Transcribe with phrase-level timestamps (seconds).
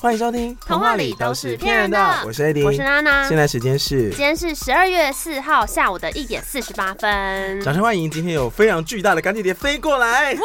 [0.00, 3.28] 欢迎收听《童话里都是骗人的》，我是 Eddie，我是娜娜。
[3.28, 7.60] 现在时间是今天是十二月四号下午的一点四十八分。
[7.60, 10.32] 掌声欢迎今天有非常巨大的干爹爹飞过来！
[10.32, 10.40] 哇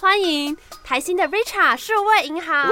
[0.00, 0.56] 欢迎
[0.90, 2.68] 台新的 Richart 数位银行。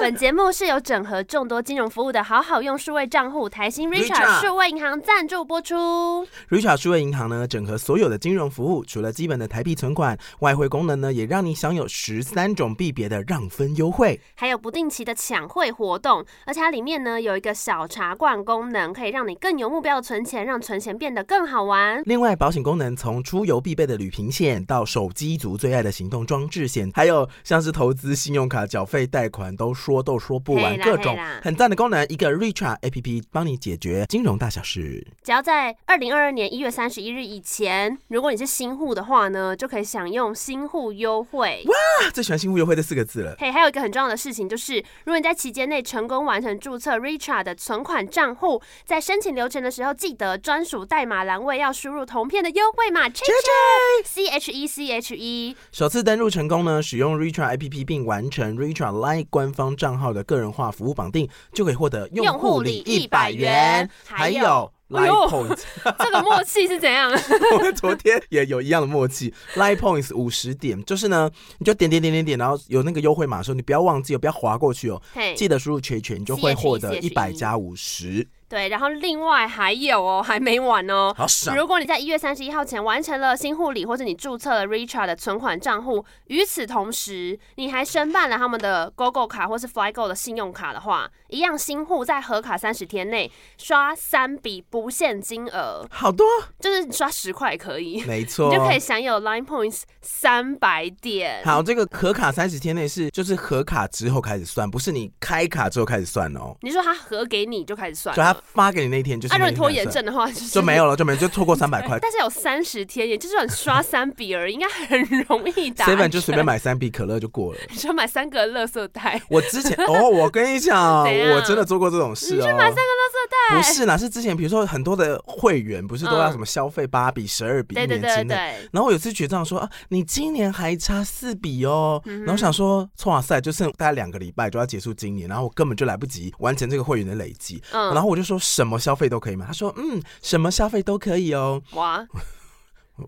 [0.00, 6.24] 本节目是由整合众多金融服务的好好用数位账户台新 Richart 数位银行赞助播出。
[6.48, 14.20] Richart 数位银行呢，整合所有的金融服务，除了基本的台币存款、外汇功能呢，也让你享有十三种币别的让分优惠。
[14.36, 22.00] 还有不定期的抢汇活动，而且它里面呢有一个小茶罐功能，可以让你更有目标的存钱，让存钱变得更好玩。
[22.04, 32.04] 另外，保险功能从出游必备的旅平险到手机族最爱的行动装置险，还有像是投资、信用卡缴费、贷款，都说都说不完，各种很赞的功能。
[32.08, 35.06] 一个 Richart APP 帮你解决金融大小事。
[35.22, 41.62] 只要在二零二二年一月三十一日以前，如果你是新户的话呢，就可以享用新户优惠。
[41.66, 43.36] 哇，最喜欢新户优惠这四个字了。
[43.38, 44.82] 嘿，还有一个很重要的事情就是。
[45.04, 55.56] 如果你在期间内成功完成注册 Richart 的存款账户，在申请流程的时候，记得专属代码栏位要输入同片的优惠码 CHE C H E C H E。
[55.70, 64.72] 首次登录成功呢，使用 Richart APP 并完成 Richard Line 官方账号的个人化服务绑定，就可以获得用户礼一百元，还有。
[64.88, 65.62] Line Points，
[65.98, 67.10] 这个默契是怎样？
[67.54, 69.34] 我们昨天也有一样的默契。
[69.56, 75.02] Line Points 五十点，就是呢，你就点点点点点，然后有那个优惠码的时候，你不要忘记哦，不要划过去哦。
[75.34, 78.24] 记得输入全全，你就会获得一百加五十。
[78.48, 81.12] 对，然后另外还有哦，还没完哦。
[81.16, 81.56] 好爽！
[81.56, 96.26] 如果你在一月三十一号前完成了新护理，或者你注册了 Richard 的存款账户，与此同时你还申办了他们的 GoGo 卡或是 FlyGo 的信用卡的话，一样新户在核卡三十天内刷三笔不限金额，好多，
[96.58, 101.42] 就是你刷十块也可以，没错，你就可以享有 Line Points 三百点。
[101.44, 106.56] 好，这个核卡三十天内是就是核卡之后开始算，不是你开卡之后开始算哦。
[106.62, 108.14] 你说他核给你就开始算。
[108.44, 111.98] 发给你那天就是那天，按照拖延症的话，就是，就没有了，就没有，就错过三百块。
[112.02, 115.86] 但是有三十天，也就是你刷三笔而已，应该很容易打。
[115.86, 117.60] seven 就随便买三笔可乐就过了。
[117.70, 119.20] 你说买三个乐色袋？
[119.28, 122.38] 我之前哦，我跟你讲， 我真的做过这种事哦。
[122.38, 123.56] 你去买三个垃圾袋？
[123.56, 128.56] 不是啦，是之前比如说很多的会员不是都要什么消费八笔、十二笔一年之内。
[128.72, 132.02] 然后我有次结账说啊，你今年还差四笔哦。
[132.04, 137.62] 然后想说，哇塞，就剩大概两个礼拜就要结束今年，然后我根本就来不及完成这个会员的累积。
[137.70, 139.44] 然后我就说什么消费都可以吗？
[139.46, 142.06] 他说：“嗯，什么消费都可以哦。”哇。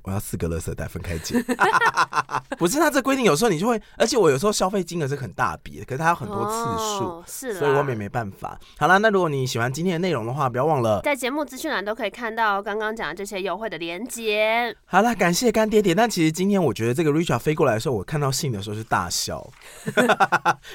[0.04, 1.42] 我要四个垃圾袋分开捡，
[2.58, 6.52] 不是他这规定，有时候你就会，而且我有时候消费金额是很大笔的，可是它有很多次
[6.98, 8.58] 数，哦，是，所以我也没办法。
[8.78, 14.76] 好了，那如果你喜欢今天的内容的话，不要忘了在节目资讯栏都可以看到刚刚讲的这些优惠的链接。
[14.84, 15.94] 好了，感谢干爹爹。
[15.94, 19.48] 但其实今天我觉得这个 Richard 飞过来的时候，我看到信的时候是大笑，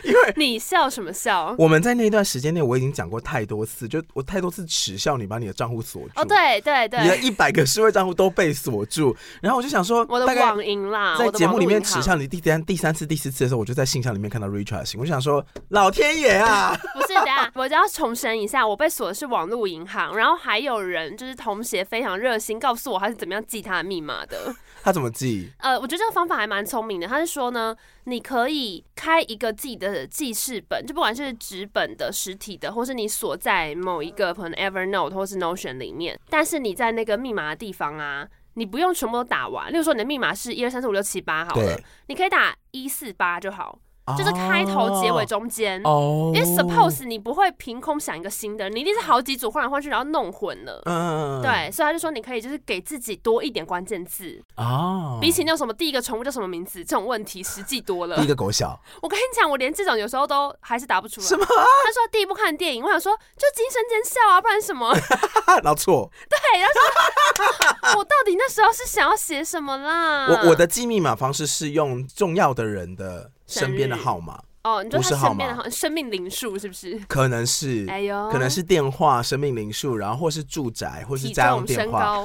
[0.03, 1.53] 因为你笑什么笑？
[1.59, 6.11] 我们在那段时间内我已经讲过太多次，就我太多次耻笑你把你的账户锁住。
[6.15, 9.02] 哦，对对对，你的一百个数位账户都被锁住。
[9.41, 16.77] 然后我就想说，我的网银啦，在节目里面耻笑你第三、第三次、第四次的时候，我就在信箱里面看到 Richard 的信，我就想说，老天爷啊！
[16.93, 24.53] 不是，等下我就要重申一下，我被锁的是网络银行，然后还有人就是同学非常热心，告诉我他是怎么样记他的密码的。
[24.83, 25.49] 他怎么记？
[25.59, 27.07] 呃，我觉得这个方法还蛮聪明的。
[27.07, 38.27] 他是说呢，你可以开一个自己的记事本，就不管是纸本的、实体的，或是你锁在某一个可能 Evernote 或是 Notion 里面，但是你在那个密码的地方啊。
[38.55, 43.79] 你不用全部都打完，例如说你的密码是一二三四五六七八好了，你可以打一四八就好。
[44.17, 50.81] 就是开头、结尾、中间，oh, 因为 suppose 你不会凭空想一个新的，你一定是好几组换来换去，然后弄混了。
[50.85, 58.17] 嗯，对，所以他就说你可以就是给自己多一点关键字哦，比起那种什么第一个宠物叫什么名字这种问题实际多了。
[58.17, 61.27] 第一个狗小，我跟你讲，我连这种有时候都还是答不出来。
[61.27, 61.45] 什么？
[61.45, 64.93] 他说第一部看电影，我想说就惊声尖笑啊，不然什么？
[65.63, 66.11] 然后错。
[66.29, 70.27] 对，然后说 我到底那时候是想要写什么啦？
[70.27, 73.31] 我我的记密码方式是用重要的人的。
[73.59, 76.97] 身边的号码哦，你说他身边的号生命灵数是不是？
[77.07, 82.23] 可能是，哎呦，可能是电话、生命灵数，然后或是住宅，或是家用电话。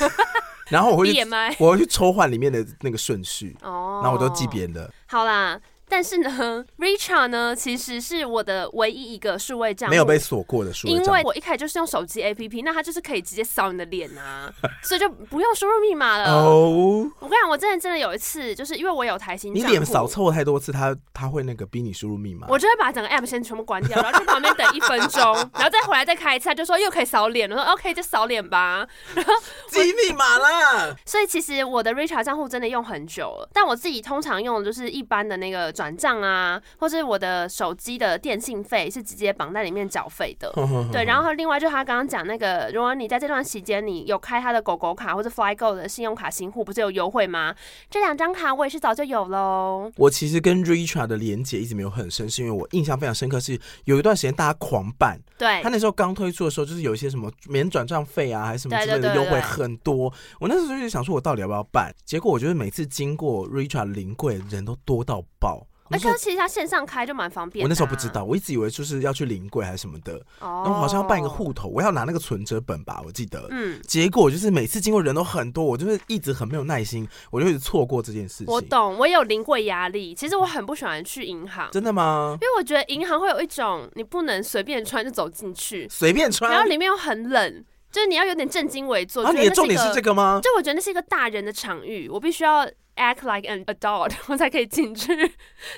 [0.68, 1.18] 然后我会去，
[1.58, 4.92] 我会去抽换里面的那个顺序哦，然后我都记别人的。
[5.06, 5.58] 好啦。
[5.90, 11.10] 但是呢， Richard 呢，其实是我的唯一一个数位账户，没有被锁过的数位账户。
[11.10, 14.50] 因为我一开始就是用手机 APP，那它就是可以直接扫你的脸啊，
[14.82, 16.32] 所以就不用输入密码了。
[16.32, 22.46] 哦，我跟你讲，我真的真的有一次，就是因为我有台新，你脸扫错太多次，它它会那个逼你输入密码。
[22.48, 29.32] 我就会把整个 app 先全部关掉，然后去旁边等一分钟， 然后再回来再开一次，他就说又可以扫脸，我说 OK 就扫脸吧，然后
[29.68, 30.94] 记密码啦。
[31.04, 40.52] 所以其实我的 Richard 账户真的用很久了，但我自己通常用的就是一般的那个转账啊，或是我的手机的电信费是直接绑在里面缴费的。
[40.92, 47.54] 对，然后另外就是他刚刚讲那个，如果你在这段时间你有开他的狗狗卡或者 FlyGo 的信用卡新户，不是有优惠吗？
[47.88, 49.90] 这两张卡我也是早就有喽。
[49.96, 60.12] 我其实跟 Richard 的连接一直没有很深，是因为我印象非常深刻，是有一段时间大家狂办，对，他那时候刚推出的时候，就是有一些什么免转账费啊，还是什么之类的优惠很多。
[60.40, 61.90] 我那时候就想说，我到底要不要办？
[62.04, 65.66] 结果我觉得每次经过 Richard 临柜，人都多到爆。
[65.90, 67.62] 而且其实它线上开就蛮方便。
[67.62, 67.64] 啊。
[67.64, 70.14] 我那时候不知道，我一直以为就是要去临柜还是什么的。
[70.38, 70.62] 哦。
[70.64, 73.46] 然后好像要办一个户头，我要拿那个存折本吧，我记得。
[73.50, 73.80] 嗯。
[73.86, 78.46] 结果就是每次经过人都很多，我就是一直很没有耐心，我就一直错过这件事情。
[78.46, 80.14] 我懂，我也有临柜压力。
[80.14, 81.68] 其实我很不喜欢去银行。
[81.72, 82.36] 真的吗？
[82.40, 89.24] 因为我觉得银行会有一种你不能随便穿就走进去，随便穿，然后里面又很冷，就是你要有点正襟危坐。
[89.24, 90.40] 啊，你的重点是这个吗？
[90.42, 92.68] 就我觉得那是一个大人的场域，我必须要。
[93.00, 95.06] Act like an adult， 我才可以进去，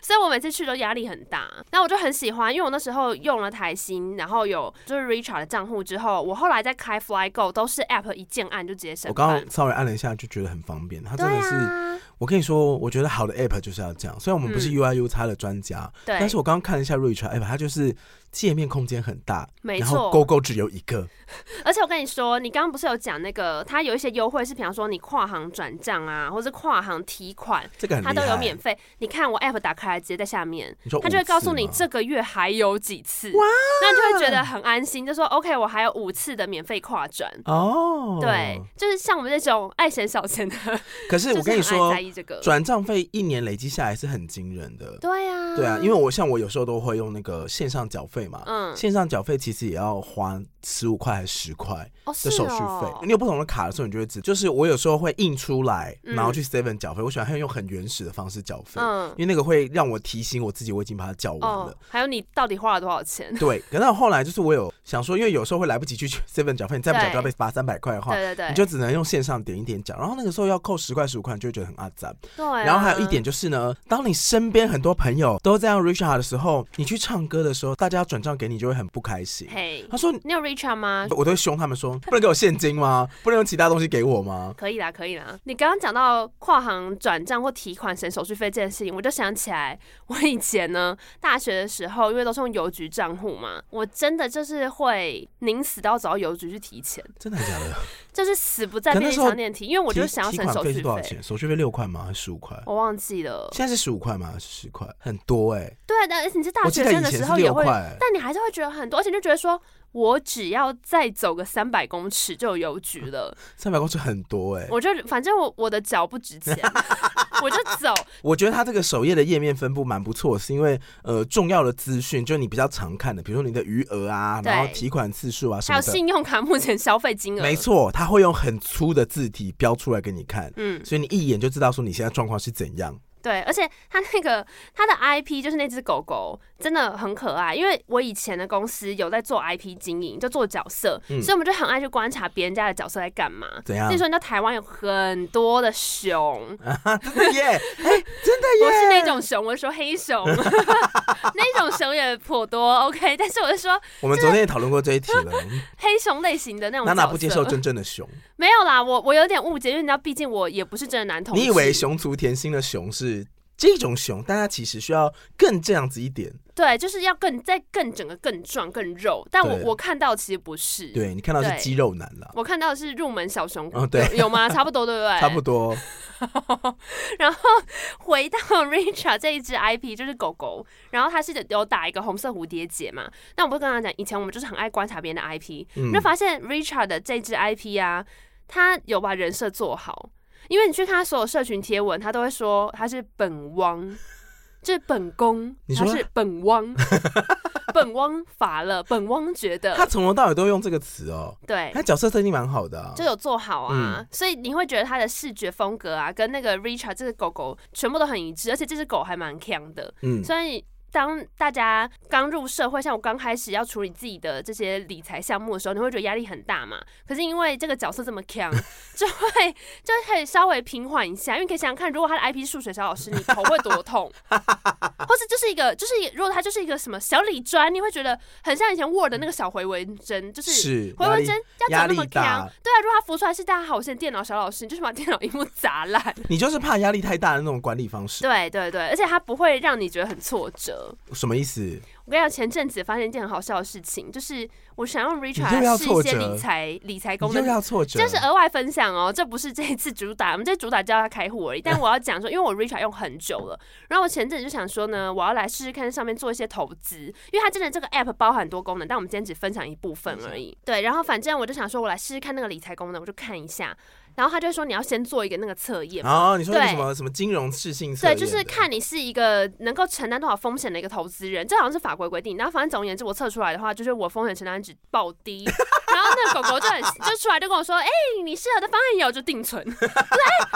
[0.02, 1.48] 所以我每次去都压力很大。
[1.70, 9.28] 那我就很喜欢，因为我那时候用了台新，然后有就是 Richard 的账户之后，我后来在开 FlyGo 都是 App 一键按就直接申办。
[9.28, 11.00] 我刚刚稍微按了一下，就觉得很方便。
[11.02, 14.18] 它真的是，我跟你说，我觉得好的 App 就是要这样。
[14.18, 17.94] 虽然我们不是 UIUX 的专家，对，但是我刚刚看了一下 Richard App，它就是。
[18.32, 21.06] 界面空间很大，没错，然后勾勾只有一个。
[21.64, 28.76] 而且我跟你说，你刚刚不是有讲那个，它有一些优惠是，比方说你跨行转账啊，或是跨行提款，这个它都有免费。
[28.98, 33.44] 你看我 app 打开来，直接在下面，它就会告诉你这个月还有几次，哇，
[33.82, 37.30] 那你就会觉得很安心，就说 OK，我还有五次的免费跨转。
[37.44, 40.56] 哦，对，就是像我们这种爱省小钱的，
[41.08, 44.98] 可是我跟你说，这个转账费一年累积下来是很惊人的。
[44.98, 48.21] 对啊，对啊，因为我像我有时候都会用那个线上缴费。
[48.46, 52.64] 嗯，线上缴费其实也要花十五块还是十块的手续费。
[52.64, 54.20] 哦哦、你有不同的卡的时候，你就会知。
[54.20, 57.02] 就是我有时候会印出来，然后去 Seven 缴费。
[57.02, 61.66] 嗯、我喜欢用很原始的方式缴费，嗯，因为那个会让我提醒我自己，我已经把它缴完了。
[61.66, 63.34] 哦、还有你到底花了多少钱？
[63.34, 63.60] 对。
[63.70, 69.96] 可是后来就是我有想说，因为有时候会来不及去 Seven 缴费，你再不缴就要被罚三百块的话，对对对，你就只能用线上点一点缴。
[69.98, 72.14] 然后那个时候要扣十块十五块，你就会觉得很阿杂。
[72.36, 72.62] 对、啊。
[72.62, 78.86] 然后还有一点就是呢，当你身边很多朋友都在用 Richard 的时候，你去唱歌的时候，大家转账给你就会很。
[78.92, 79.48] 不开心。
[79.50, 83.08] 嘿，他说：“你有 Richart 吗？”我都会凶他们说： “不能给我现金吗？
[83.22, 85.38] 不能用其他东西给我吗？”可以啦，可以啦。
[85.44, 97.04] 你刚刚讲到跨行转账或提款省手续费这件事情，我就想起来，我以前呢， 大学的时候，因为都是用邮局账户嘛，我真的就是会宁死都要走到邮局去提钱。
[97.18, 97.74] 真的还假的？
[98.12, 100.82] 就是死不在便利商店提，因为我就想要省手续费。
[100.82, 101.22] 多少钱？
[101.22, 102.04] 手续费六块吗？
[102.06, 102.60] 还是十五块？
[102.66, 103.48] 我忘记了。
[103.52, 104.28] 现在是十五块吗？
[104.32, 104.86] 还是十块？
[104.98, 105.76] 很多哎、欸。
[105.86, 109.60] 对，但是你是大学生的时候也会，但你还是会觉得很多，而且就觉得说。
[109.92, 113.36] 我只要再走个三百公尺就有邮局了。
[113.56, 116.58] 三百公尺很多哎、欸，我就反正我我的脚不值钱，
[117.42, 117.92] 我就走。
[118.22, 127.42] 我觉得它这个首页的页面分布蛮不错，是因为呃重要的资讯，就是你比较常看的，比如说你的余额啊，然后提款次数啊什么的，还有信用卡目前消费金额。
[127.42, 132.98] 没错，它会用很粗的字体标出来给你看，嗯，所以你一眼就知道说你现在状况是怎样。
[133.22, 137.54] 对，而且它那个它的 IP 就是那只狗狗，真的很可爱。
[137.54, 143.46] 因为我以前的公司有在做 IP 经营，就做角色，嗯、所以我们就很爱去观察别人家的角色在干嘛。
[143.64, 143.86] 怎样？
[143.86, 147.42] 所以说，你知道台湾有很多的熊， 啊、真的耶，
[147.84, 150.24] 哎、欸，真的耶，不是那种熊，我是说黑熊，
[151.34, 152.80] 那种熊也颇多。
[152.80, 155.32] OK，但是我是说，我们昨天也讨论过这一题了，
[155.78, 161.36] 黑熊类型的那种，娜娜不接受真正的熊，没有啦，我我有点误解，因为你知道，毕竟我也不是真的男同。
[161.36, 163.11] 你以为熊族甜心的熊是？
[163.56, 169.24] 这种熊，大家其实需要更这样子一点，对，就是要更再更整个更壮更肉。
[169.30, 172.32] 但我我看到其实不是，对，你看到是肌肉男了。
[172.34, 174.48] 我看到的是入门小熊，哦，对，有吗？
[174.48, 175.08] 差不多，对不对？
[175.20, 175.76] 差不多。
[177.18, 177.38] 然后
[178.00, 183.08] 回到 Richard 这一只 IP 就是狗狗，然后它是有打一个红色蝴蝶结嘛。
[183.36, 188.04] 那我不是跟他讲，以前我们就是很爱观察别人的 IP，嗯，就发现 Richard 的这只 IP 啊，
[188.48, 190.10] 他有把人设做好。
[190.48, 193.80] 因为你去看他所有社群贴文，他都会说他是本汪，
[194.62, 196.74] 就是本宫，他是本汪，
[197.74, 199.74] 本汪乏了，本汪觉得。
[199.74, 201.36] 他从头到尾都用这个词哦。
[201.46, 210.64] 对，他角色设定蛮好的啊，就有做好啊，嗯、所以你会觉得他的视觉风格啊，跟那个 Richard 这个狗狗全部都很一致，而且这只狗还蛮强的，嗯，所以。
[210.92, 216.76] 当大家刚入社会，像我刚开始要处理自己的这些理财项目的时候，你会觉得压力很大嘛？
[217.08, 218.52] 可是因为这个角色这么强，
[218.94, 221.34] 就会就可以稍微平缓一下。
[221.34, 224.12] 因为可以想想看，如果他的 IP 是数学小老师，你头会多痛？
[224.28, 232.46] 或是就是一个，就是如果他就是一个什么小理专，你会觉得很像以前 Word 的那个小回文针，就是回文针要怎么那么强？
[232.62, 236.14] 对啊，如果他浮出来是大家好，我是电脑小老师，你就是把电脑萤幕砸烂。
[236.28, 238.22] 你就是怕压力太大的那种管理方式。
[238.22, 240.81] 对对对，而且他不会让你觉得很挫折。
[241.12, 241.80] 什么意思？
[242.04, 251.60] 我跟你讲，前阵子发现一件很好笑的事情，就是我想用 Richard 来试一些理财理财功能，这是额外分享哦，这不是这一次主打，我们这主打叫他开户而已。
[251.60, 253.58] 但我要讲说，因为我 Richard 用很久了，
[253.88, 256.98] 然后我前阵子就想说呢，我要来试试看上面做一些投资，
[257.32, 260.56] 因为它真的这个 App 包含很多功能，但我们今天只分享一部分而已。
[260.64, 263.76] 对，然后反正我就想说，我来试试看那个理财功能，我就看一下。
[264.16, 268.16] 然后他就会说，你要先做一个那个测验啊，你说什么什么金融适性测验？
[268.16, 272.36] 对，就是看你是一个能够承担多少风险的一个投资人，这好像是法规规定。
[272.36, 275.44] 然后反正总而言之，我测出来的话，就是我风险承担值爆低。
[275.92, 279.62] 然后那个狗狗就很就出来就跟我说：“哎、欸，你适合的方案有，就定存。
[279.68, 279.86] ”我说：“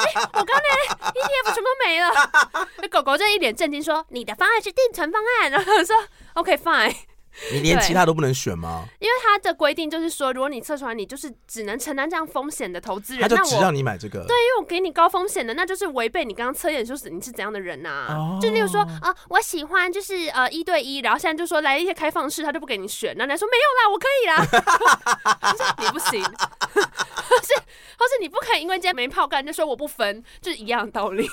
[0.03, 5.95] 哎、我刚才 ETF 全部都没了。”那狗狗就一脸震惊说：“你的方案是定存方案。”然后我说
[6.35, 6.95] ：“OK fine。”
[7.53, 8.87] 你连其他都不能选吗？
[8.99, 14.21] 因为他的规定就是说，如果你测出来你就是只能承担这样风险的投资人，他就只让你买这个。
[14.27, 18.15] 对，因为我给你高风险的，那就是违背你刚刚测验，说是你是怎样的人呐、啊？
[18.17, 27.55] 哦、就例如说啊，我喜欢就是呃一对一，然后现在就说来一些开放式，他就不给你选，然后来说没有啦，我可以啦， 你不行，或是
[27.99, 31.29] 或是你不可以，因为今天没炮干，就说我不分，就是一样的道理。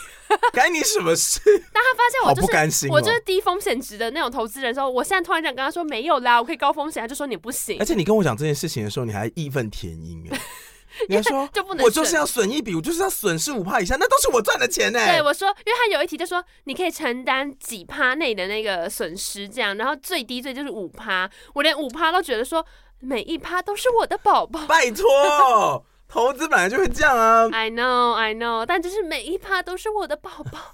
[0.52, 1.40] 该你什么事？
[1.72, 5.84] 当他发现我就是我就是低风险值的那种投资人的时候，我现在突然想跟他说。
[5.94, 7.78] 没有啦，我可以高风险，他就说你不行。
[7.80, 10.40] 而且你跟我讲这件事情的时候，你还义愤填膺哎，
[11.08, 14.98] 你还说就不能，我就是要损一笔，我就是要损失五趴以下，那都是我赚的钱呢。
[15.06, 22.66] 对，我说，因为他有一题就说你可以承担几趴内的那个损失，这样，然后最低最就是五趴，我连五趴都觉得说
[23.00, 24.66] 每一趴都是我的宝宝。
[24.66, 27.48] 拜托，投资本来就会这样啊。
[27.54, 30.74] I know, I know，但就是每一趴都是我的宝宝。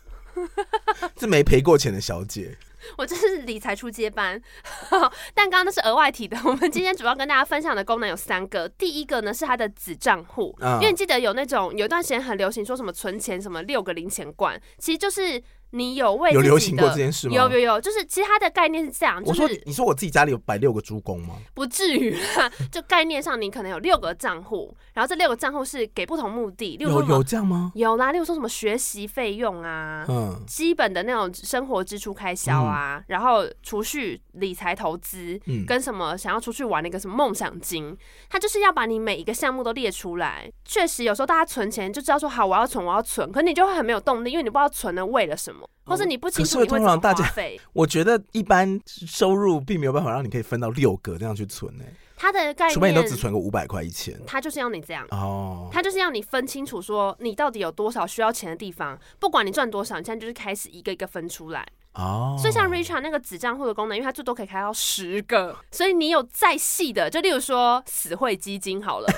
[1.18, 2.58] 这没赔过钱的小姐。
[2.98, 4.42] 我这是理财初阶班，
[5.34, 6.38] 但刚刚那是额外提的。
[6.46, 15.42] 我们今天主要跟大家分享的功能有三个，第一个呢是它的子账户，因为你记得有那种有一段时间很流行说什么存钱什么六个零钱罐，其实就是。
[15.72, 17.36] 你有为有流行过这件事吗？
[17.36, 19.24] 有有有，就是其实它的概念是这样。
[19.24, 21.36] 就是、我说，你说我自己家里有摆六个猪公吗？
[21.54, 26.78] 不至于啦， 就概念上你可能有六个账户，然后这六个账户是给不同目的。
[26.80, 27.72] 有有这样吗？
[27.76, 37.96] 有啦，例如说什么学习费用啊，嗯，基本的那种生活支出开销啊，嗯、然后储蓄、理财、投资，嗯，跟什么想要出去玩的一个什么梦想金，
[38.30, 40.52] 它就是要把你每一个项目都列出来。
[40.66, 45.59] 确实，有时候大家存钱就知道说好，我要存，我要存，可你就会很没有动力，因为你不知道存了为了什么。
[45.86, 47.60] 或是你不清楚你会怎么花费？
[47.74, 51.84] 我觉得一般收入并没有办法让你可以分到六个这样去存呢。
[52.16, 55.70] 它的概念，除非你都只存个五百块一千，它就是要你这样哦。
[55.72, 61.66] 它就是要你分清楚说你到底有多少需要钱的地方，不管你赚多少，你现在就是开始一个一个分出来。
[62.00, 69.08] 哦，所以像 Richard 那个子账户的功能，因为它最多可以开到十个，所以你有再细的，就例如说死会基金好了，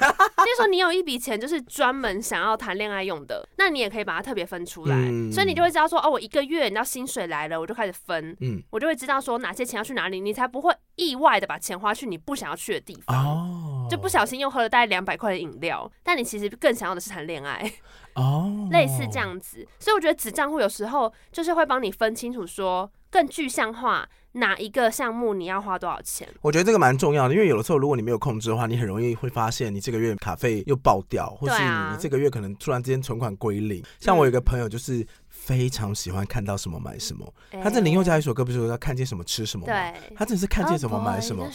[0.44, 17.72] 例如说你有一笔钱就是专门想要谈恋爱用的，那你也可以把它特别分出来，嗯、所以你就会知道说，哦，我一个月你知道薪水来了，我就开始分，嗯，我就会知道说哪些钱要去哪里，你才不会意外的把钱花去你不想要去的地方，哦，就不小心又喝了大概两百块的饮料，但你其实更想要的是谈恋爱。
[18.14, 26.28] 哦，类似这样子，所以我觉得子账户有时候就是会帮你分清楚，说更具象化哪一个项目你要花多少钱。
[26.42, 33.84] 我觉得这个蛮重要的，因为有的时候如果你没有控制的话，你很容易会发现你这个月卡费又爆掉，或是你这个月可能突然之间存款归零。
[34.00, 35.06] 像我有一个朋友就是。
[35.42, 37.34] 非常喜欢看到什么买什么。
[37.64, 39.74] 他在林宥嘉一首歌不是说要看见什么吃什么吗？
[39.74, 41.50] 对，他真的是看见什么买什么。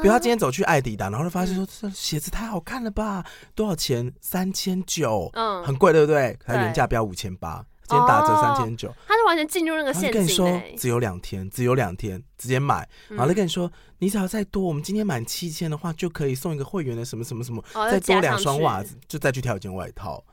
[0.00, 3.26] 比如他今天走去艾迪达，然后就发现说这鞋子太好看了吧？
[3.56, 4.12] 多少钱？
[4.20, 6.38] 三千九，嗯，很贵，对不对？
[6.46, 8.94] 他原价标五千八，今天打折三千九。
[9.08, 10.12] 他就完全进入那个陷阱。
[10.12, 12.88] 跟你说，只有两天，只有两天，直接买。
[13.08, 17.60] 然后他跟你说，你只要再多，我们今天满七千的话，就可以送一个会员的什么什么什么，
[17.90, 20.24] 再多两双袜子，就再去挑一件外套。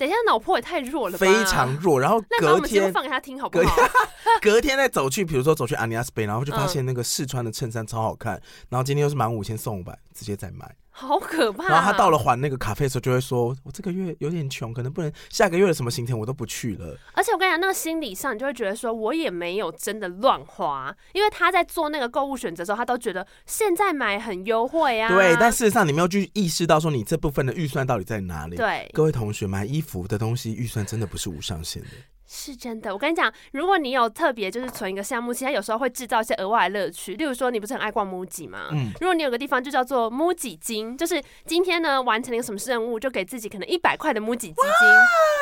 [0.00, 1.26] 等一下，脑波也太弱了吧？
[1.26, 2.00] 非常弱。
[2.00, 3.76] 然后隔天放给他听好不好？
[4.40, 8.36] 隔天再走去，比如说走去阿尼亚斯贝，然后就发现那个试穿的衬衫超好看。
[8.36, 10.74] 嗯、然后今天又是满五千送五百，直接再买。
[10.90, 11.68] 好可怕！
[11.68, 28.56] 然后他到了还那个卡费的时候，就会说：“我这个月有点穷，可能不能下个月的什么行程我都不去了。”而且我跟你讲，那个心理上你就会觉得说：“我也没有真的乱花，因为他在做那个购物选择的时候，他都觉得现在买很优惠啊。”对，但事实上你没有去意识到说你这部分的预算到底在哪里。
[28.56, 31.88] 对，各位同学买衣服的东西预算真的不是无上限的。
[32.32, 37.14] 是真的，我跟你讲，如果你有特别就是存一个项目，其实它有时候会制造一些额外的乐趣。
[37.14, 38.68] 例如说，你不是很爱逛 MUJI 吗？
[38.70, 38.92] 嗯。
[39.00, 44.54] 如果你有个地方就叫做 MUJI 金，就是今天呢完成了一个什么任务，就给自己可能一百块的 MUJI 基金，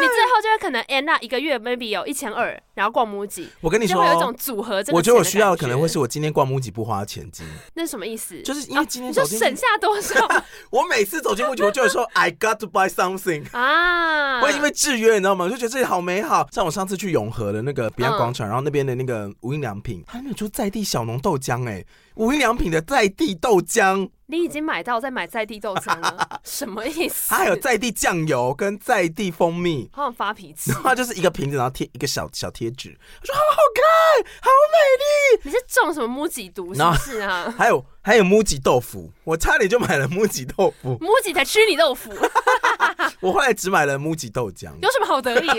[0.00, 3.48] 你最后就会可能 end up 一个月 maybe 有一千二，然后逛 MUJI。
[3.60, 4.82] 我跟你说，有一种组合。
[4.90, 7.46] 我觉得我需要的可能会是我今天逛 MUJI 不花钱金。
[7.74, 8.40] 那是什么意思？
[8.42, 10.26] 就是因为今天、啊、你就省下多少？
[10.72, 14.40] 我每次走进 MUJI，我就会说 I got to buy something 啊！
[14.40, 15.44] 我已经被制约，你知道吗？
[15.44, 16.48] 我就觉得这里好美好。
[16.50, 17.60] 像我上次去永和的。
[17.60, 27.30] 那个彼岸广场，然后那边的那个无印良品，他们有出在地小农豆浆，哎，无印良品的在地豆浆，你已经买到在买在地豆浆了， 什么意思？
[27.30, 30.70] 它还有在地酱油跟在地蜂蜜，好想发脾气。
[30.70, 35.40] 然后就是一个瓶子，然后贴一个小小贴纸，我说好好看，好美丽。
[35.42, 37.52] 你是中什么木吉毒是不是啊？
[37.58, 42.12] 还有还有木吉豆腐，我差点就买了木吉豆腐，木吉才吃你豆腐。
[43.20, 45.48] 我后来只买了木吉豆浆，有什么好得意？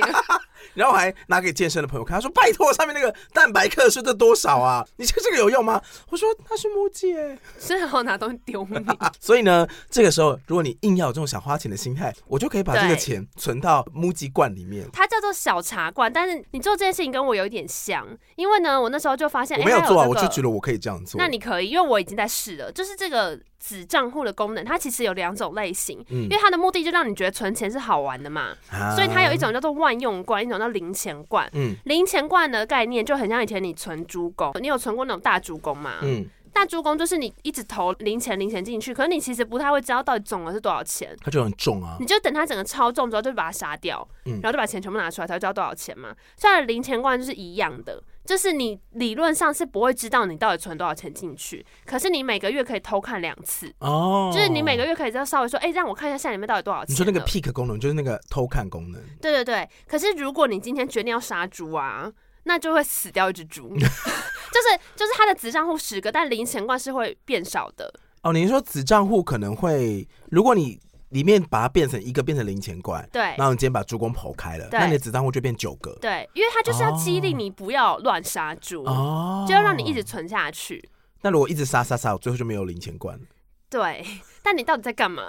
[0.75, 4.85] 然后我还拿给健身的朋友看，他说：“拜托，上面那个蛋白克数这多少啊？
[4.97, 8.85] 你觉得这个有用吗？”我说：“它是木吉。”哎，最好拿东西丢你。
[9.19, 14.87] 所以呢，这个时候如果你硬要有这种想花钱的心态，我就可以把这个钱存到木吉罐里面。
[14.93, 21.17] 它叫做小茶罐，但是你做这件事情跟我有一点像，因为呢，我那时候就发现我没有做啊，欸，我就觉得我可以这样做。
[21.17, 23.39] 那你可以，因为我已经在试了，就是这个。
[23.59, 31.47] 子账户的功能，它其实有两种类型，嗯，因为它的目的就让你觉得存钱是好玩的嘛，啊、所以它有一种叫做万用罐，一种叫零钱罐。
[31.53, 35.95] 嗯，零钱罐的概念就很像以前你存猪公，你有存过那种大猪公吗？
[36.01, 46.15] 嗯，大猪公就是你一直投零钱零钱进去，可是你其实不太会知道到底总额是多少钱，它就很重啊，你就等它整个超重之后就把它杀掉，嗯，然后就把钱全部拿出来，才会知道多少钱嘛。
[46.37, 48.01] 虽然零钱罐就是一样的。
[48.29, 54.29] 就是你理论上是不会知道你到底存多少钱进去，可是你每个月可以偷看两次哦。
[54.31, 56.93] 就是你每个月可以再稍微说，哎、欸，让我看一下下里面到底多少钱。
[56.93, 59.01] 你说那个 peek 功能就是那个偷看功能。
[59.19, 62.07] 对对对，可是如果你今天决定要杀猪啊，
[62.43, 63.73] 那就会死掉一只猪。
[63.73, 67.91] 就是就是它的子账户十个，但零钱罐是会变少的。
[68.21, 70.79] 哦，你说子账户可能会，如果你。
[71.09, 80.89] 里面把它变成一个变成零钱罐，对，然后你今天把猪公剖开了，那你的子账户就变九个，对，因为它就是要激励你不要乱杀猪，哦，就要让你一直存下去。
[81.21, 83.23] 那如果一直杀杀杀，我最后就没有零钱罐了。
[83.69, 84.05] 对。
[84.41, 85.23] 但你到底在干嘛？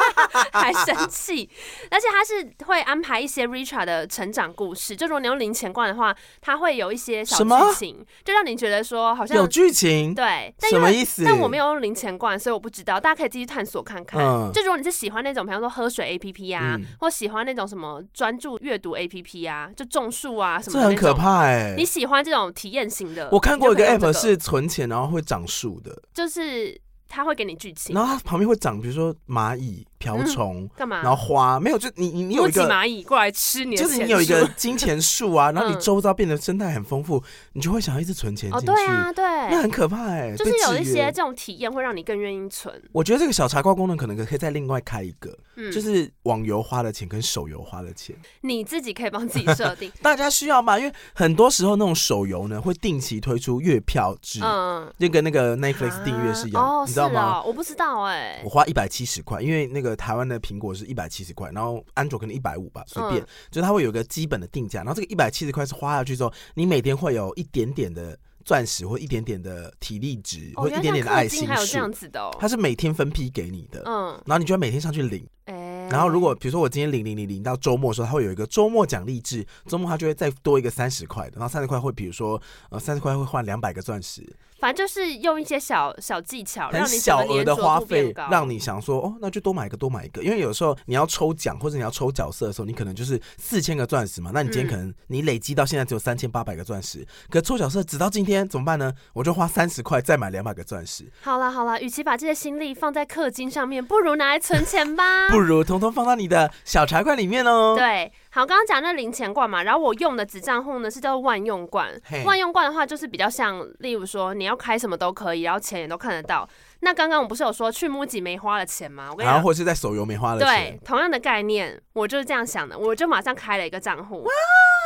[0.50, 1.48] 还生气？
[1.90, 4.96] 而且他是会安排一些 Richard 的成长故事。
[4.96, 10.14] 就如果你用零钱罐的话，他会有一些小剧情，就让你觉得说好像有剧情。
[10.14, 11.22] 对，什么意思？
[11.22, 12.98] 但我没有用零钱罐，所以我不知道。
[12.98, 14.20] 大家可以继续探索看看。
[14.24, 21.74] 嗯、就如果你是喜欢那种，比方说喝水 APP 啊，嗯、或喜欢那种什么专注阅读 APP 啊，就种树啊什么的，这很可怕哎、欸。
[21.76, 23.28] 你喜欢这种体验型的？
[23.30, 26.80] 我看过一个 App 是存钱然后会长树的，就是。
[27.08, 29.86] 他会给你剧情，然后他旁边会长，比如说蚂蚁。
[30.06, 31.02] 瓢虫干嘛？
[31.02, 37.22] 然后花没有，就你你你有一个蚂蚁过来吃你的，就是你有一个 金钱树啊，然后你周遭变得生态很丰富，
[37.54, 38.66] 你就会想要一直存钱进去。
[38.70, 40.32] 哦，对啊，对，那很可怕哎。
[40.36, 42.72] 就是有一些这种体验会让你更愿意存。
[42.92, 49.90] 我觉得这个小茶罐功能可能可以再另外开一个，嗯就是网游花的钱跟手游花的钱，你自己可以帮自己设定。
[50.02, 50.78] 大家需要吗？
[50.78, 57.42] 因为很多时候那种手游呢会定期推出月票制，嗯，就跟那个 Netflix 订阅是一样，你知道吗？
[57.42, 58.40] 我不知道哎。
[58.44, 60.66] 我花一百七十块，因为那个台湾的苹果。
[60.76, 84.22] 是一百七十块，然后安卓可能一百五吧，随便，嗯、就是它会有个基本的定价，然后这个一百七十块是花下去之后，你每天会有一点点的钻石或一点点的体力值，或一点点的爱心树，还有这样子的，它是每天分批给你的，嗯，然后你就要每天上去领，欸、然后如果比如说我今天领领领领到周末的时候，它会有一个周末奖励制，周末它就会再多一个三十块的，然后三十块会比如说呃三十块会换两百个钻石。
[84.58, 90.22] 反正就是用一些小小技巧，很小额的花费，让你想说哦，那就多买一个，多买一个。
[90.22, 94.30] 因为有时候你要抽奖或者你要抽角色的时候，你可能就是四千个钻石嘛。
[94.32, 98.92] 那你今天可能你累积到现在只有三千八百个钻石，嗯、可抽角色直到今天怎么办呢？
[99.12, 101.10] 我就花三十块再买两百个钻石。
[101.20, 105.28] 好了好了，与其把这些心力放在氪金上面，不如拿来存钱吧。
[105.30, 107.74] 不如统统放到你的小茶罐里面哦。
[107.76, 108.10] 对。
[108.36, 111.98] 好，刚刚讲那零钱罐嘛，然后我用的子账户呢是叫做万用罐。
[112.26, 116.46] 万用罐的话，就是比较像，例如说你要开什么都可以，然后钱也都看得到。
[116.80, 119.08] 那刚刚我不是有说去 MUJI 没花的钱吗？
[119.10, 120.46] 我跟你，然后或是在手游没花的钱。
[120.46, 124.28] 对，同样的概念，我就是这样想的，我就马上开了一个账户，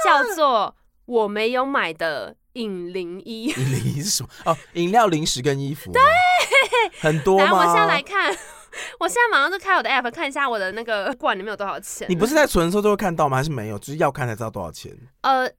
[0.04, 0.72] 叫做
[1.06, 3.46] 我没有买的饮零一。
[3.46, 4.28] 饮零一是什么？
[4.44, 5.90] 哦，饮料、零食跟衣服。
[5.90, 6.00] 对，
[7.00, 7.44] 很多吗？
[7.46, 8.32] 来，我现在来看。
[9.00, 12.06] 我现在马上就开我的 app 看一下我的那个罐里面有多少钱。
[12.08, 13.36] 你不是在存的时候就会看到吗？
[13.36, 13.78] 还是没有？
[13.78, 14.96] 就是要看才知道多少钱。
[15.22, 15.50] 呃，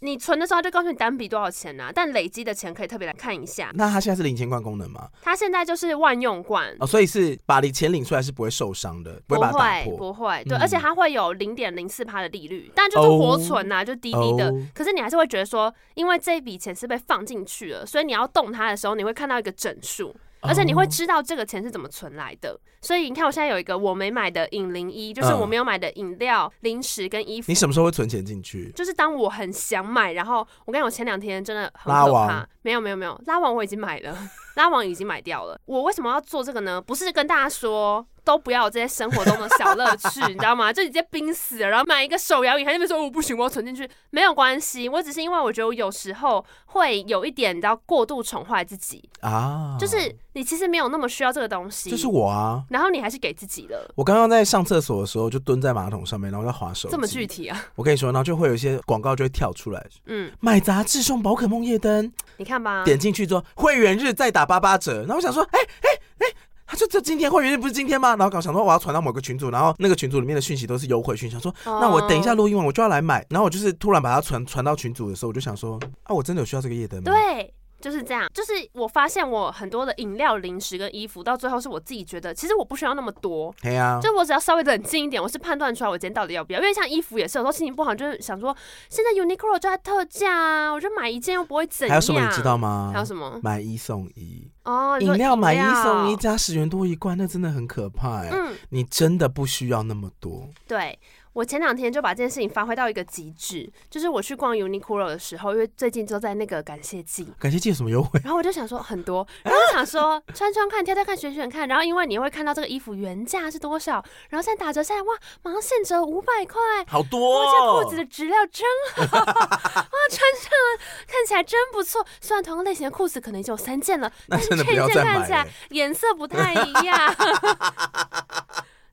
[0.00, 3.70] 你存的时候就告诉你单笔多少钱呐、啊，但累积的钱可以特别来看一下。
[3.74, 5.08] 那它现在是零钱罐功能吗？
[5.20, 14.48] 它现在就是万用罐哦，所以是把你钱领出来是不会受伤的，不会把它打破，不会，对，嗯、而且它会有零点零四趴的利率，但就是活存呐、啊，就低低的。
[14.48, 20.14] 哦、可是你还是会觉得说，因为这一笔钱是被放进去了，所以你要动它的时候，你会看到一个整数。
[20.40, 27.46] 而且你会知道这个钱是怎么存来的，所以你看我现在有一个我没买的饮零一，就是我没有买的饮料、零食跟衣服。
[27.50, 28.72] 你什么时候会存钱进去？
[28.74, 32.46] 就是当我很想买，然后我跟你讲，我前两天真的很可怕。
[32.62, 34.16] 没有没有没有，拉网我已经买了，
[34.56, 35.58] 拉网已经买掉了。
[35.64, 36.80] 我为什么要做这个呢？
[36.80, 38.06] 不是跟大家说。
[38.22, 40.70] 都不要有这些生活中的小乐趣，你知道吗？
[40.70, 44.90] 就直接冰死了，然后买一个手摇椅，还那边说我不行，我要存进去，没有关系。
[44.90, 51.90] 我只是因为我觉得我有时候会有一点，你知道，过度宠坏自己啊，就是你其实没有那么需要这个东西。
[51.90, 53.92] 就是我啊，然后你还是给自己了。
[53.94, 56.88] 我刚刚在上厕所的时候，就蹲在马桶上面，然后在划手。
[56.88, 57.62] 这么具体啊？
[57.74, 66.26] 我跟你说，然后就会有一些广告就会跳出来，嗯，买杂志送宝可梦夜灯，你看吧，点进去之后会员日再打八八折，然后我想说，哎哎哎。
[66.70, 68.10] 他就这今天会员日不是今天吗？
[68.10, 77.10] 然后搞想说我要传到某个群组，然后那个群组里面的讯息都是优惠讯息，想说那我等一下录音完我就要来买，然后我就是突然把它传传到群组的时候，我就想说啊，我真的有需要这个夜灯吗？
[77.10, 77.52] 对。
[77.80, 83.54] 就是这样，就是我发现我很多的饮料、零食跟衣服，到最后是我自己觉得，其实我不需要那么多。
[83.62, 86.60] 对啊，就我只要稍微冷静一点，我是判断出来我今天到底要不要。
[86.60, 88.54] 因为像衣服也是，有时候心情不好，就是想说，
[88.88, 91.90] 现在 Uniqlo 就在特价啊，我就买一件又不会怎样。
[91.90, 92.90] 还有什么你知道吗？
[92.92, 93.40] 还有什么？
[93.42, 98.28] 买一送一哦，饮料买一送一加十元多一罐，那真的很可怕哎。
[98.30, 100.48] 嗯，你真的不需要那么多。
[100.66, 100.98] 对。
[101.32, 108.20] 我前两天就把这件事情发挥到一个极致，就是我去逛 Uniqlo 的时候，因为最近都在那个感谢季，感谢季有什么优惠？
[108.24, 117.52] 然后我就想说很多， 然后我想说穿穿看，挑挑看，选选看，然后因为你会看到这个衣服原价是多少，然后现在打折下来，哇，马上现折五百块，好多哦！
[117.52, 118.66] 这裤子的质量真
[119.08, 122.04] 好， 哇，穿上了看起来真不错。
[122.20, 127.14] 虽然同样类型的裤子可能已经有三件了，但是这件看起来颜色不太一样。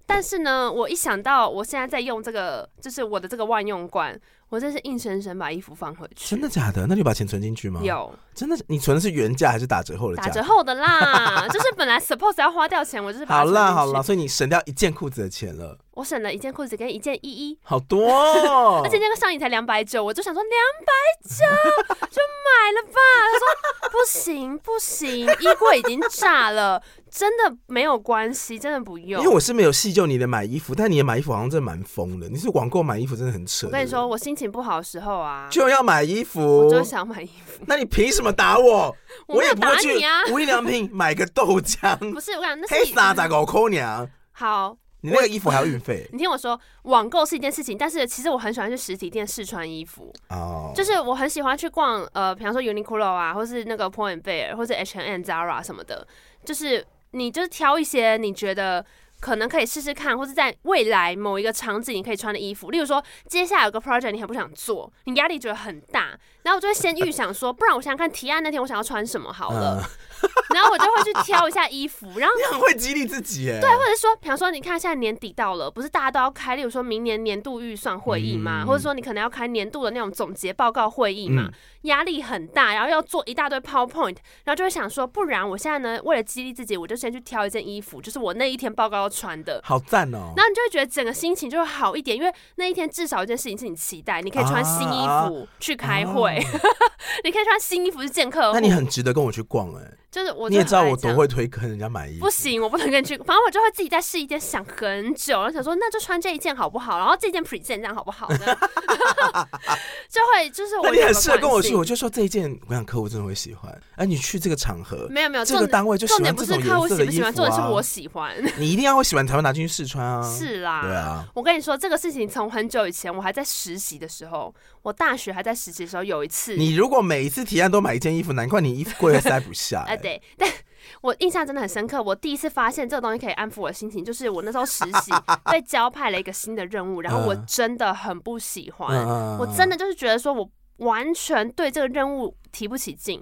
[0.07, 6.29] 但是呢，我一想到我现在在用这个，就是我的这个万用罐，我这是硬生生把衣服放回去。
[6.29, 6.85] 真的假的？
[6.87, 7.81] 那你把钱存进去吗？
[7.83, 8.13] 有。
[8.33, 8.57] 真的？
[8.67, 10.23] 你存的是原价还是打折后的价？
[10.23, 13.25] 打折后的啦，就是本来 suppose 要花掉钱，我就是。
[13.25, 15.77] 好啦好啦，所以你省掉一件裤子的钱了。
[15.95, 18.81] 我省了一件裤子跟一件衣衣，好多哦。
[18.83, 20.51] 而且那个上衣才两百九，我就想说两
[20.85, 22.99] 百九就买了吧。
[23.31, 26.81] 他说不行不行，衣柜已经炸了。
[27.09, 29.19] 真的没有关系，真的不用。
[29.23, 32.29] 因为我是没有细究你的买衣服，但你的买衣服好像真的蛮疯的。
[32.29, 33.65] 你是网购买衣服真的很扯。
[33.65, 37.63] 我跟你说，我心情不好的时候啊，就要买衣服，我就想买衣服。
[37.65, 38.95] 那你凭什么打我？
[39.27, 40.21] 我没有打你啊！
[40.31, 44.07] 无印良品 买个豆浆，不是我讲那是三十五块娘。
[44.31, 46.07] 好，你那个衣服还要运费。
[46.11, 50.13] 你听我说，网购是一件事情，但是其实我很喜欢去实体店试穿衣服。
[50.29, 56.07] 哦，就是我很喜欢去逛，呃，比方说 Uniqlo 啊，或是那个 Point Bear，或是 H&M、Zara 什么的，
[56.45, 56.85] 就是。
[57.11, 58.85] 你就是挑一些你觉得
[59.19, 62.69] 可能可以试试看，或是在未来某一个场景你可以穿的衣服。
[62.69, 69.83] 例如说，接下来有个 project 你很不想做，你压力觉得很大，然后我就会先预想说，不然我想想看提案那天我想要穿什么好了。
[70.23, 73.59] 嗯 然后我就会去挑一下衣服，然后 你很会激励自己耶。
[73.59, 81.53] 对，或者说，比方说，你看现在年底到了，不是大家都要开，例如说明年年度预算会议嘛，嗯、或者说你可能要开年度的那种总结报告会议嘛，嗯、
[81.83, 90.33] 压力很大，然后要做一大堆 PowerPoint，然后就会想说，不然我现在呢，为了激励自己，我就先去挑一件衣服，就是我那一天报告要穿的，好赞哦。
[90.35, 96.39] 然后你就会觉得整个心情就会好一点，因为那一天至少一件事情是你期待，你可以穿新衣服去开会，
[97.23, 98.53] 你可以穿新衣服去见客户。
[98.53, 99.81] 那你很值得跟我去逛哎。
[100.17, 102.25] 就是我，你也知道我多会推坑人家买衣服。
[102.25, 103.15] 不行，我不能跟你去。
[103.19, 106.97] 反正我就会自己在试衣间，想很久，然后想说那就穿这一件好不好？
[106.97, 108.27] 然后这件 present 这样好不好？
[110.09, 110.89] 就会就是我。
[110.89, 113.71] 你很适合跟我去，我就说这一件，我想客户真的会喜欢。
[113.95, 117.31] 哎，你去这个场合，没有没有，这个单位就喜欢这种颜色的衣服啊。
[117.31, 120.23] 重点是我喜欢， 你一定要会喜欢才会拿进去试穿啊。
[120.23, 121.27] 是啦，对啊。
[121.35, 124.53] 我跟你说这个事情，从很久以前我还在实习的时候，
[124.87, 129.83] 我大学还在实习的时候，有一次，你如果每一次提案都买一件衣服，难怪你衣服柜会塞不下。
[129.87, 130.49] 哎，对，但。
[131.01, 132.01] 我印象真的很深刻。
[132.01, 135.11] 我第一次发现这个东西可以安抚我的心情，就是我那时候实习
[135.51, 139.05] 被交派了一个新的任务，然后我真的很不喜欢。
[139.37, 143.21] 我真的就是觉得说我完全对这个任务提不起劲。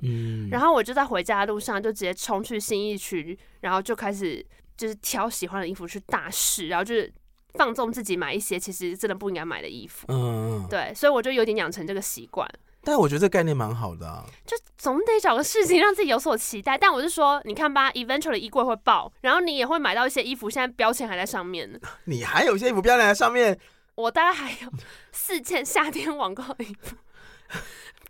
[0.51, 4.45] 然后我就在回家的路上就直接冲去信义区，然后就开始
[4.77, 7.11] 就是挑喜欢的衣服去大试，然后就是
[7.57, 10.05] 放纵自己买一些其实真的不应该买的衣服。
[10.09, 12.49] 嗯，对，所以我就有点养成这个习惯。
[12.83, 16.77] 但我觉得这个概念蛮好的啊，就总得找个事情让自己有所期待。
[16.77, 21.79] 但我是说，你看吧，eventually 衣柜会爆，然后你也会买到一些衣服，现在标签还在上面呢。
[22.05, 23.57] 你还有一些衣服标签在上面？
[23.95, 24.71] 我大概还有
[25.11, 26.95] 四件夏天网购的衣服。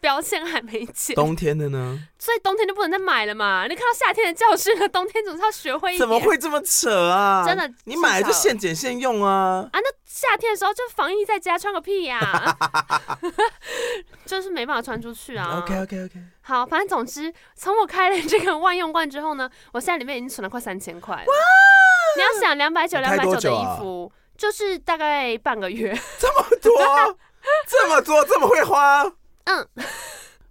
[0.06, 1.16] 标签还没剪。
[1.16, 1.98] 冬天的呢？
[2.20, 3.66] 所以冬天就不能再买了嘛？
[3.68, 6.00] 你看到夏天的教训了，冬天总是要学会一点。
[6.00, 7.44] 怎么会这么扯啊？
[7.44, 9.68] 真的，你买了就现剪现用啊！
[9.74, 12.56] 啊，那夏天的时候就防疫在家穿个屁呀、啊，
[14.28, 15.60] 就是没办法穿出去啊。
[15.64, 16.20] OK OK OK。
[16.42, 21.16] 好，反正总之，从我开了这个万用罐之后呢，我现在里面已经存了快三千块。
[21.16, 21.34] 哇！
[22.16, 25.98] 你要想两百九、两百九的衣服，就是大概半个月。
[26.20, 27.18] 这么多，
[27.68, 29.04] 这么多，这么会花？
[29.46, 29.68] 嗯。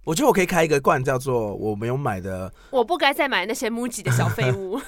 [0.05, 4.79] 我觉得我可以开一个罐，叫做我没有买的，我不该再买那些 MUJI 的小废物。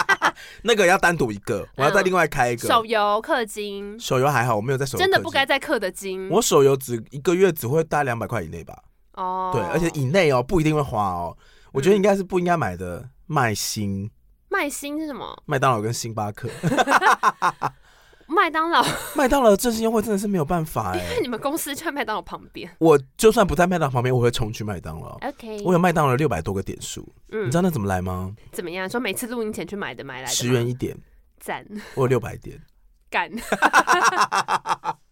[0.60, 2.68] 那个要单独一个，我要再另外开一个。
[2.68, 5.02] 嗯、手游氪金，手游还好，我没有在手游。
[5.02, 6.28] 真的不该再氪的金。
[6.28, 8.78] 我手游只一个月只会大概两百块以内吧。
[9.14, 11.34] 哦，对，而且以内哦，不一定会花哦。
[11.72, 14.10] 我觉得应该是不应该买的麦星。
[14.50, 15.42] 麦星是什么？
[15.46, 16.46] 麦当劳跟星巴克。
[18.28, 18.84] 麦当劳，
[19.16, 22.70] 麦当劳振兴优惠真的是没有办法哎、欸，因为你们公司就在麦当劳旁边。
[22.78, 25.18] 我就算不在麦当劳旁边，我会冲去麦当劳。
[25.22, 28.34] OK，我有麦当劳六百多个点数，嗯，你知道那怎么来吗？
[28.52, 28.88] 怎么样？
[28.88, 30.96] 说每次录音前去买的，买来的十元一点，
[31.40, 31.66] 赞。
[31.94, 32.60] 我有六百点，
[33.10, 33.30] 干。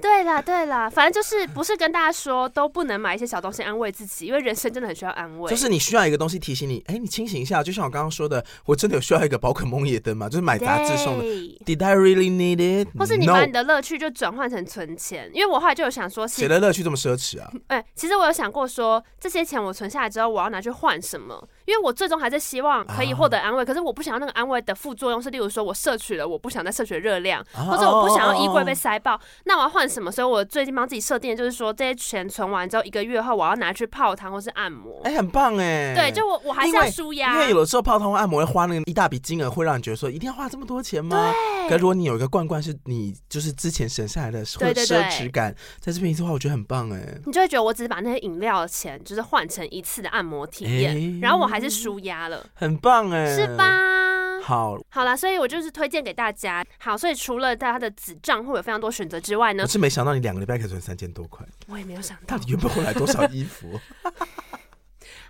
[0.00, 5.50] 对啦对啦，反正就是不是跟大家说都不能买一些小东西安慰自己，因为人生真的很需要安慰。
[5.50, 7.62] 就是你需要一个东西提醒你，哎，你清醒一下。
[7.62, 10.28] 就像我刚刚说的，我真的有需要一个宝可梦夜灯吗？
[10.28, 11.24] 就是买杂志送的。
[11.64, 12.88] Did I really need it？
[12.98, 15.30] 或是你把你的乐趣就转换成存钱？
[15.34, 17.50] 因为我后来就有想说，谁的乐趣这么奢侈啊？
[17.68, 21.46] 哎，其实我有想过说，这些钱我存下来之后，我要拿去换什么？
[21.70, 30.10] 因为我最终还是希望可以获得安慰，可是我不想要那个安慰的副作用是，例如说我摄取了我不想再摄取的热量，或者我不想要衣柜被塞爆，那我要换什么？
[30.10, 35.00] 所以我最近帮自己设定的就是说，这些钱存完之后，一个月后我要拿去泡汤或是按摩。
[35.04, 35.94] 哎，很棒哎！
[35.94, 41.32] 对，就我我还是要舒压，因为有的时候泡汤或按摩会花那个一大笔金额，会让你觉得说一定要花这么多钱吗？
[41.32, 41.68] 对。
[41.70, 47.00] 可如果你有一个罐罐是你就是之前省下来的奢侈感，在这边一次的话，我觉得很棒哎。
[47.26, 52.44] 你就会觉得我只是把那些饮料的钱就是换成一次的按摩体验，然后我还是舒压了。
[52.54, 54.40] 很棒哎，是吧？
[54.42, 56.64] 好，好啦，所以我就是推荐给大家。
[56.78, 61.46] 好，所以除了大家的子账会有非常多选择之外呢，我是没想到你两个礼拜可以存三千多块。
[61.68, 63.78] 我也没有想到，到底原本会来多少衣服？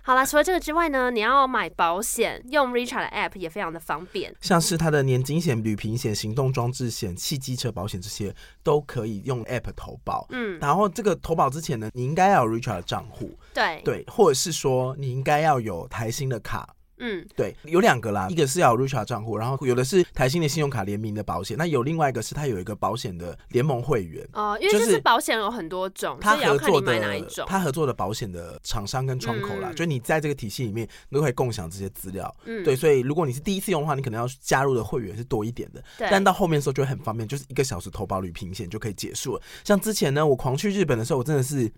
[0.03, 8.33] 好啦，除了这个之外呢，你要买保险，用 Richard 的 App 也非常的方便，像是它的年金险、旅平险、行动装置险、汽机车保险这些
[8.63, 10.25] 都可以用 App 投保。
[10.31, 16.75] 嗯，然后这个投保之前呢，你应该要有 Richard 的账户，对对，或者是说你应该要有台新的卡。
[17.01, 24.27] 嗯，对，有两个啦，一个是要有 Richard 账户，然后有的是台新的信用卡联名的保险，那有另外一个是它有一个保险的联盟会员。
[24.33, 39.41] 哦，因为就是保险有很多种，他合作的哪一种，他合作的保险的厂商跟窗口啦，嗯、就你在这个体系里面你都可以共享这些资料，嗯，对，所以如果你是第一次用的话，你可能要加入的会员是多一点的，对，但到后面的时候就会很方便，就是一个小时投保旅平险就可以结束了。
[39.63, 41.71] 像之前呢，我狂去日本的时候，我真的是。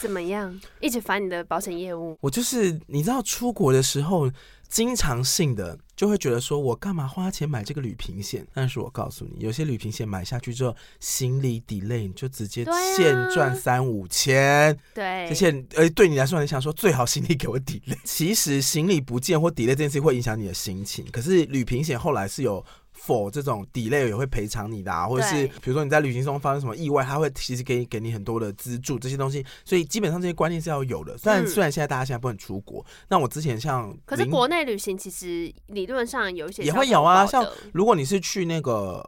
[0.00, 0.60] 怎么样？
[0.80, 2.16] 一直烦你的保险业务。
[2.20, 4.30] 我就是你知道，出国的时候，
[4.68, 8.46] 经常性的就会觉得说，我干嘛花钱买这个旅行险？
[8.52, 12.64] 但是我告诉你，有些旅行险买下去之后，行李 delay 你就直接
[12.96, 14.76] 现赚三五千。
[14.94, 17.96] 对，而且呃，对你来说，你想说最好行李给我 delay。
[18.04, 21.04] 其实行李不见或 delay 这件事会影响你的心情。
[21.10, 22.64] 可是旅行险后来是有。
[22.96, 31.16] For 这种 delay 也会赔偿你的，啊，或者是比如说你在旅行中发生什么意外，他会其实给给你很多的资助这些东西，所以基本上这些观念是要有的。
[31.18, 39.04] 虽然、嗯、虽然现在大家现在不能出国，那我之前像可是国内旅行其实理论上有一些也会有啊，像如果你是去那个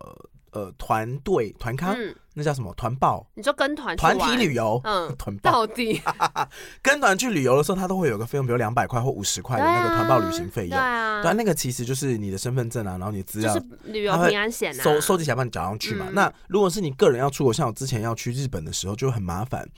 [0.52, 1.94] 呃团队团康。
[1.96, 3.26] 嗯那叫什么团报？
[3.34, 6.00] 你说跟团团体旅游，嗯， 团报到底
[6.80, 10.70] 跟团去旅游的时候，他都会有个费用，比如两百块或五十块的那个团报旅行费用。
[10.70, 16.06] 对啊，对啊，那个其实就是你的身份证啊，然后你资料，就是旅游平安险啊，收收集起来帮你缴上去嘛。
[16.08, 19.68] 嗯、那如果是你个人要出国，像我之前要去日本的时候，就很麻烦。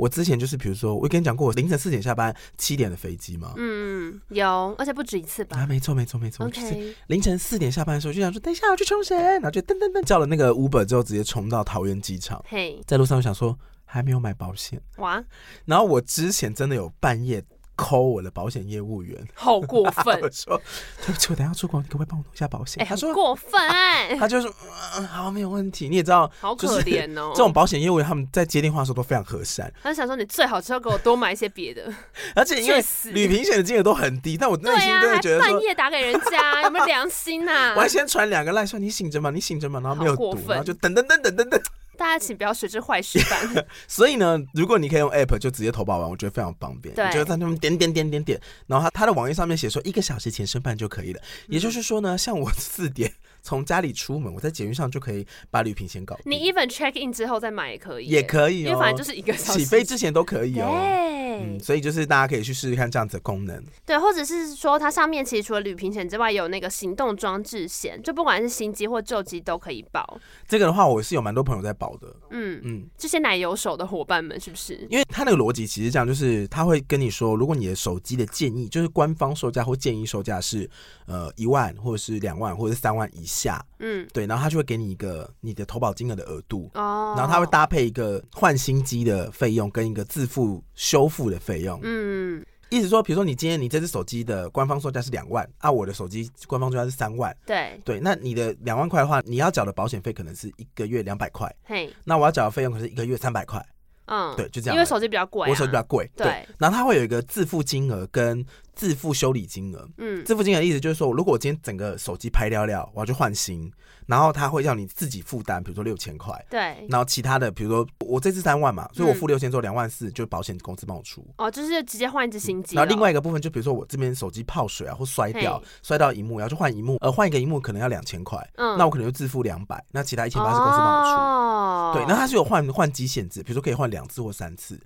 [0.00, 3.52] 我之前就是比如说，我跟你讲过，我凌晨四点下班，七点的飞机嘛。
[3.58, 5.58] 嗯，有，而且不止一次吧？
[5.58, 6.50] 啊，没错，没错，没错。
[6.54, 12.42] 是凌晨四点下班的时候，就想说等一下我去冲绳，然后就噔噔噔叫了那个 Uber 之后，直接冲到桃园机场。
[12.48, 12.80] 嘿。
[12.86, 15.22] 在路上我想说还没有买保险哇，
[15.66, 17.44] 然后我之前真的有半夜
[17.80, 20.20] call 我的保险业务员， 好过分！
[20.20, 20.60] 我说
[21.06, 22.84] 对不起，我等下出国，你可不可以帮我弄一下保险？
[22.86, 23.58] 他说过分，
[24.18, 24.52] 他就说
[24.96, 25.88] 嗯好没有问题。
[25.88, 27.32] 你也知道，好可怜 哦。
[27.34, 29.72] 这种保险业务员他们在接电话的时候都非常和善。
[29.82, 31.92] 他想说你最好是要给我多买一些别的，
[32.34, 37.74] 而且因为旅平险的金额都很低，但我内心真的觉得半夜打给人家有没有良心呐？
[37.76, 39.30] 我还先传两个赖说你醒着吗？
[39.30, 39.80] 你醒着吗？
[39.82, 41.60] 然后没有读，然后就等等等等等等。
[42.00, 43.66] 大家请不要学这坏习惯。
[43.86, 46.94] 所以呢，如果你可以用 App 就直接投保完，我觉得非常方便。
[46.94, 51.20] 对，你就在那边点点点点点，然后他他的网页上面写说一个小时前申办就可以了。
[51.20, 56.18] 嗯、也就是说呢，像我四点从家里出门，我在捷运上就可以把旅平险搞。
[56.24, 60.66] 你 even check in 之后再买也可以，也可以、哦，因为反正就是一个小时起飞之前都可以哦。
[60.66, 63.64] 对，嗯，所以就是大家可以去试试看这样子的功能。
[63.86, 70.18] 对，或者是说它上面其实除了旅平险之外，有那个行动装置险，就不管是新机或旧机都可以保。
[70.46, 72.14] 这个的话，我是有蛮多朋友在保的。
[72.30, 74.86] 嗯嗯，这些奶油手的伙伴们是不是？
[74.90, 80.68] 因为他那个逻辑其实这样，就是他会跟你说，如果你的手机的建议就是官方售价或建议售价是
[81.06, 103.64] 呃一万或者是两万或者是三万以下，嗯，对，然后他就会给你一个你的投保金额的额度哦，然后他会搭配一个换新机的费用跟一个自付修复的费用，嗯，意思说，比如说你今天你这只手机的官方售价是两万，啊，我的手机官方售价是三万，对对，那你的两万块的话，你要缴的保险费可能是一个月两百块，嘿，那我要缴的费用可是一个月三百块。
[104.12, 104.74] 嗯，对，就这样。
[104.74, 106.48] 因为手机比较贵，啊，我手机比较贵，对，对。
[106.58, 108.44] 然后它会有一个自付金额跟
[108.80, 109.86] 自付修理金额。
[109.98, 113.70] 嗯，自付金额的意思就是说，如果我今天整个手机拍掉了，我要去换新，
[114.06, 116.34] 然后他会让你自己负担，比如说六千块。
[116.48, 116.86] 对。
[116.88, 121.22] 然后其他的，比如说我这次三万嘛，所以我付六千之后两万四，就保险公司帮我出。
[121.36, 122.80] 哦，就是直接换一只新机，哦。
[122.80, 128.38] 然后另外一个部分，就比如说我这边手机泡水啊，或摔掉，摔到荧幕，要去换荧幕，呃，换一个荧幕可能要两千块。
[128.54, 128.78] 嗯。
[128.78, 131.10] 那我可能就自付两百，那其他一千八是公司帮我出。
[131.10, 131.92] 哦。
[131.94, 134.80] 对，那它是有换换机限制，比如说可以换两次或三次。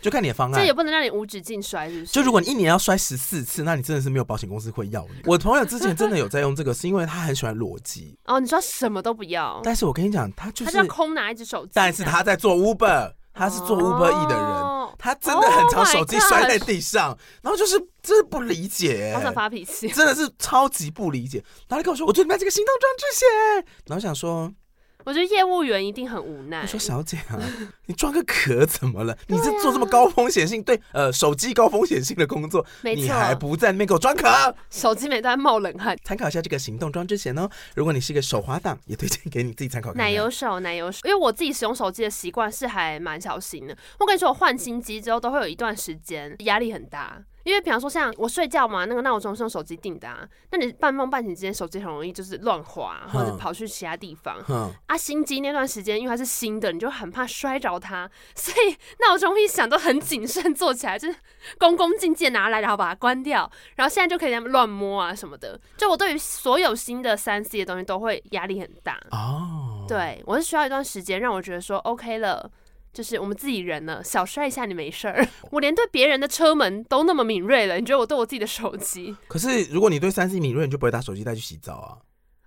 [0.00, 2.12] 就看你的方案，这也不能让你无止境摔，是不是？
[2.12, 5.22] 就如果你一年要摔十四次，那你真的是没有保险公司会要你。
[5.26, 8.16] 我朋友之前真的有在用这个，是因为他很喜欢裸机。
[8.26, 9.60] 哦，你说什么都不要？
[9.64, 11.72] 但是我跟你讲，他就是他就空拿一只手机。
[11.74, 21.38] 但是他在做 Uber，他是做 Uber E 的人，哦、他真的很常手机摔在地上，哦、然后就是真的不理解，好想发脾气，真的是超级不理解。
[21.68, 24.52] 然后他跟我说，我最近买这个行动装置险，然后想说。
[25.06, 26.62] 我觉得业务员一定很无奈。
[26.62, 27.38] 我说小姐啊，
[27.86, 29.16] 你装个壳怎么了？
[29.28, 34.26] 你是做这么高风险性对呃手机高风险性的工作，你还不在那边给我装壳？
[34.68, 35.96] 手机每段冒冷汗。
[36.02, 37.48] 参考一下这个行动装之前哦。
[37.76, 40.04] 如果你是一个手滑党，也推荐给你自己参考看看。
[40.04, 43.78] 奶油手，奶油手，因为我自己使用手机的习惯是还蛮小心的。
[44.00, 47.22] 我跟你说，我换新机之后都会有一段时间压力很大。
[47.46, 50.28] 因为比方说，像我睡觉嘛，那个闹钟是用手机定的啊。
[50.50, 54.36] 那你半梦半醒之间，手机很容易就是乱滑，或者跑去其他地方。
[54.48, 54.68] 嗯。
[54.88, 61.16] 啊，新机那段时间，因为它是新的，你就很怕摔着它，所以 闹钟一响都很谨慎坐起来，就是
[61.56, 63.48] 恭恭敬敬拿来，然后把它关掉。
[63.76, 65.56] 然后现在就可以乱摸啊什么的。
[65.76, 69.00] 就我对于所有新的三 C 的东西都会压力很大。
[69.12, 69.86] 哦。
[69.88, 72.50] 对，我是需要一段时间让我觉得说 OK 了。
[72.96, 75.28] 就是我们自己人呢，小摔一下你没事儿。
[75.52, 79.14] 我连对别人的车门都那么敏锐了，你觉得我对我自己的手机？
[79.28, 81.98] 可是如果你对三 C 敏锐，你就不会打手机带去洗澡啊？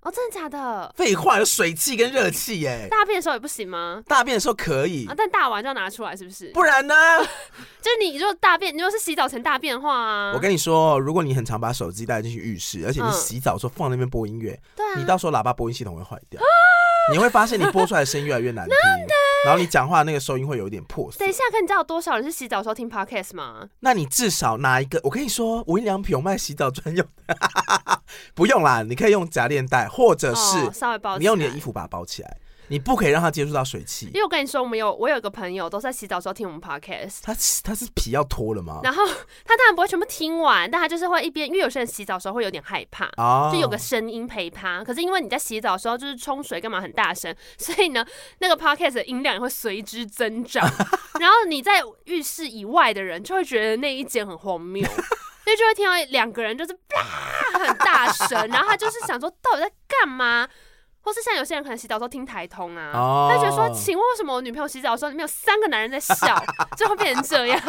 [0.02, 0.92] 哦，真的假的？
[0.98, 2.88] 废话，有水汽跟热气耶。
[2.90, 4.02] 大便的时候也不行吗？
[4.08, 6.50] 大便的时候可以啊，但大完就要拿出来，是不是？
[6.52, 6.96] 不然呢？
[7.82, 16.42] 就是你如果大便，你如果是洗澡前大便的话啊，我跟你说，如果你很常把手机带进去浴室，而且你洗澡的时候放那边播音乐，对啊，你到时候喇叭播音系统会坏掉，
[17.12, 18.76] 你会发现你播出来的声音越来越难听。
[19.46, 21.20] 然后你讲话那个收音会有一点破碎。
[21.20, 23.70] 等一下，可你知道有多少人是洗澡的时候听 podcast 吗？
[23.80, 27.38] 那你至少拿一个，我跟你说，无印良品有卖洗澡专用的，
[28.36, 32.38] 不用啦，你可以用夹链袋，或者是稍微包，你用你的衣服把它包起来。
[32.70, 38.80] 你不可以让他接触到水汽，因为我跟你说，我们有我有一个朋友都在洗澡的时候听我们 podcast，他他是皮要脱了吗？
[38.84, 44.84] 然后他当然不会全部听完，但他就是会一边，因为有些人洗澡的时候会有点害怕，哦、就有个声音陪他。
[44.84, 48.06] 可是因为你在洗澡的时候就是冲水干嘛很大声，所以呢，
[48.40, 50.64] 那个 podcast 的音量也会随之增长。
[51.20, 54.86] 然后你在浴室以外的人就会觉得那一间很荒谬，
[55.44, 60.48] 所以就会听到两个人就是啪很大声，然后他就是想说到底在干嘛？
[61.02, 66.42] 或是像有些人可能洗澡的时候听台通啊，他就觉得说，请问为什么我女朋友洗澡的时候里面有三个男人在笑，
[66.78, 67.60] 最后变成这样？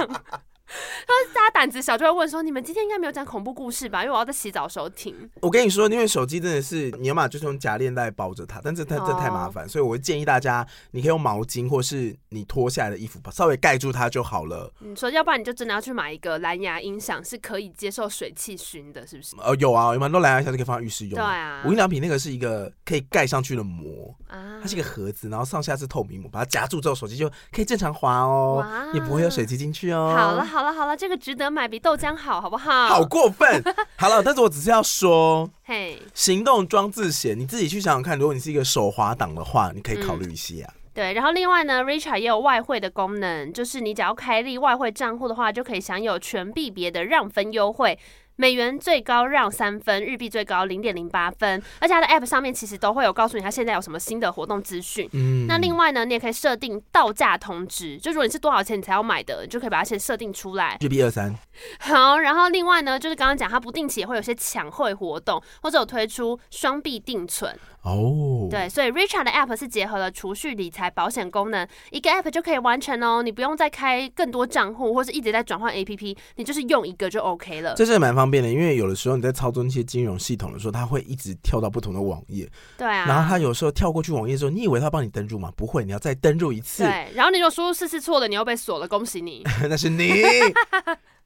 [1.06, 5.14] 他说大家胆子小，就会问说：“你们今天应该没有讲恐怖故事吧？”因为我要在洗澡的时候听。
[5.42, 14.72] 我跟你说，因为手机真的是你要嘛，就是用夹链袋包着它，但是它这太麻烦，所以我会建议大家，你可以用毛巾，或是你脱下来的衣服，稍微盖住它就好了。
[14.78, 19.36] 你说，要不然你就真的要去买一个蓝牙音响，是可以接受水汽熏的，是不是？
[19.38, 21.14] 呃，有啊，有蛮多蓝牙音响是可以放在浴室用。
[21.14, 30.14] 对啊，无印良品那个是一个可以盖上去的膜啊，它是一个盒子，然后上下是透明膜，把它夹住之后，手机就可以正常滑哦，也不会有水汽进去哦。
[30.16, 32.88] 好了，好了，好了，这个值得买比豆浆好，好不好？
[32.88, 33.62] 好过分！
[33.96, 40.54] 好了，但是我只是要说，嘿，行动装置险，你自己去想想看，如果你是一个手滑党的话，你可以考虑一下。
[40.66, 40.74] 嗯。
[40.92, 47.96] 对，然后另外呢，Richard 也有外汇的功能，就是你只要开立外汇账户的话，就可以享有全币别的让分优惠。
[48.40, 51.62] 美元最高让三分，日币最高零点零八分。
[51.78, 55.06] 而且它的 App 上面其实都会有告诉你它现在有什么新的活动资讯。
[55.12, 60.78] 嗯，那另外呢，你也可以设定到价通知，就如果你是多少钱你才要买的，你就可以把它先设定出来。
[60.80, 61.36] 日币二三。
[61.80, 67.54] 好，然后另外呢，就是刚刚讲它不定期也会有些抢汇活动，或者有推出双币定存。
[67.82, 68.50] 哦，oh.
[68.50, 73.22] 对，所以 Richard 的 App 是结合了储蓄、理财、保险功能，一个 App 就可以完成哦。
[73.22, 77.74] 你不用再开更多账户，或是一直在转换 APP，你就是用一个就 OK 了。
[77.74, 82.46] 这是蛮方便的，因为有的时候你在操作那些金融系统的时候，它会一直跳到不同的网页。
[82.76, 83.06] 对啊。
[83.06, 85.50] 然后它有时候跳过去网页之后，你以为它帮你登入吗？
[85.56, 86.82] 不会，你要再登入一次。
[86.82, 87.08] 对。
[87.14, 89.42] 然后你如果输入四次错了，你又被锁了，恭喜你。
[89.68, 90.12] 那是你。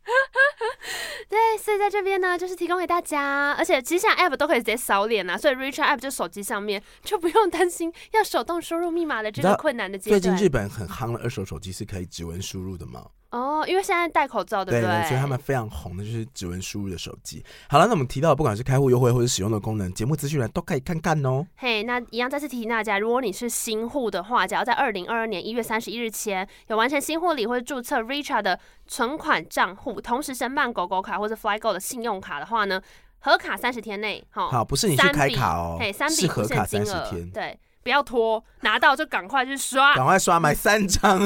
[1.28, 10.20] 对，所以在这边呢，就是提供给大家，而且其实现在 App 都可以直接扫脸啊，所以 Richart App 就手机上面就不用担心要手动输入密码的这个困难的阶段。
[10.20, 13.06] 最近日本很夯的二手手机是可以指纹输入的吗？
[13.34, 15.00] 哦，因为现在戴口罩，对不对？
[15.00, 17.44] 对，所以他们非常红的就是指纹输入的手机。
[17.68, 21.44] 好了，那我们提到不管是开户优惠或者使用的功能，节目资讯栏都可以看看哦。
[21.56, 32.80] 嘿，那一样再次提醒大家，如果你是新户的话，只要在二零二二年一月三十一日前有完成新户理或者注册 Richard 的存款账户，同时申办狗狗卡或者 FlyGo 的信用卡的话呢，
[33.18, 37.58] 合卡三十天内，好，不是你去开卡哦，嘿，三笔核卡三十天，对。
[37.84, 41.20] 不要拖，拿到就赶快去刷，赶快刷，买三张，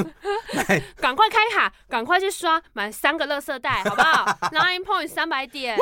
[0.53, 4.25] 买， 赶快开卡，赶快去刷，买三个垃圾袋，好不好？
[4.51, 5.79] Nine point 三百点，啊，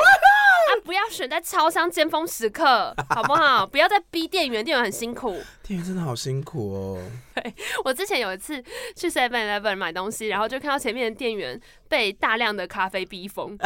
[0.84, 3.66] 不要选在超商尖峰时刻，好不好？
[3.68, 7.02] 不要再逼店员，店员很辛苦，店员真的好辛苦哦。
[7.34, 7.54] 对，
[7.84, 8.62] 我之前有一次
[8.94, 13.58] 去 Seven Eleven 买东西，然后就看到前面的店员被大量的咖啡逼疯。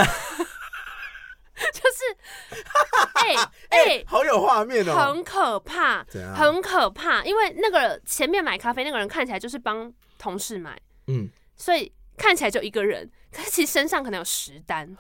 [1.73, 2.63] 就是，
[3.15, 3.35] 哎
[3.69, 10.79] 哎、好有画面哦，很可怕，样很可怕，因为那个前面买咖啡那个人看起来就是帮同事买，
[11.09, 14.97] 嗯，所以看起来就一个人， 可是其实身上可能有十单。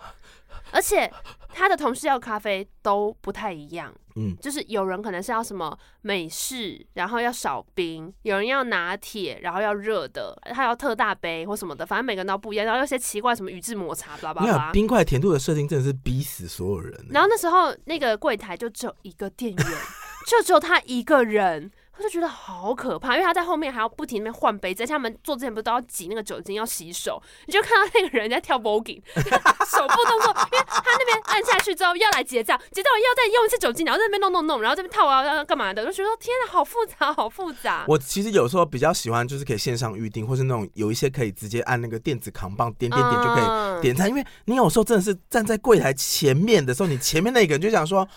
[0.71, 1.11] 而且
[1.53, 12.67] 他的同事要咖啡都不太一样，嗯，就是有人可能是要什么美式，然后要少冰；有人要拿铁，然后要热的，他要特大杯或什么的，反正每个人都不一样。
[12.67, 14.73] 然后有些奇怪什么宇治抹茶，巴拉巴拉。
[14.73, 17.07] 冰块甜度的设定真的是逼死所有人。
[17.11, 19.67] 然后那时候那个柜台就只有一个店员，
[20.27, 21.71] 就只有他一个人。
[22.03, 37.85] 我就觉得好可怕，因为他在后面还要不停的换杯子，而且他们做之前不是都要挤那个酒精要洗手，你就看到那个人在跳 voguing， 手部动作，因为他那边按下去之后要来结账，结账完要再用一次酒精，然后在那边弄弄弄，然后这边套啊要干嘛的，我就觉得天啊，好复杂，好复杂。
[37.87, 48.09] 我其实有时候比较喜欢就是可以线上预定，或是那种有一些可以直接按那个电子扛棒点点点就可以点餐，嗯、因为你有时候真的是站在柜台前面的时候，你前面那个人就想说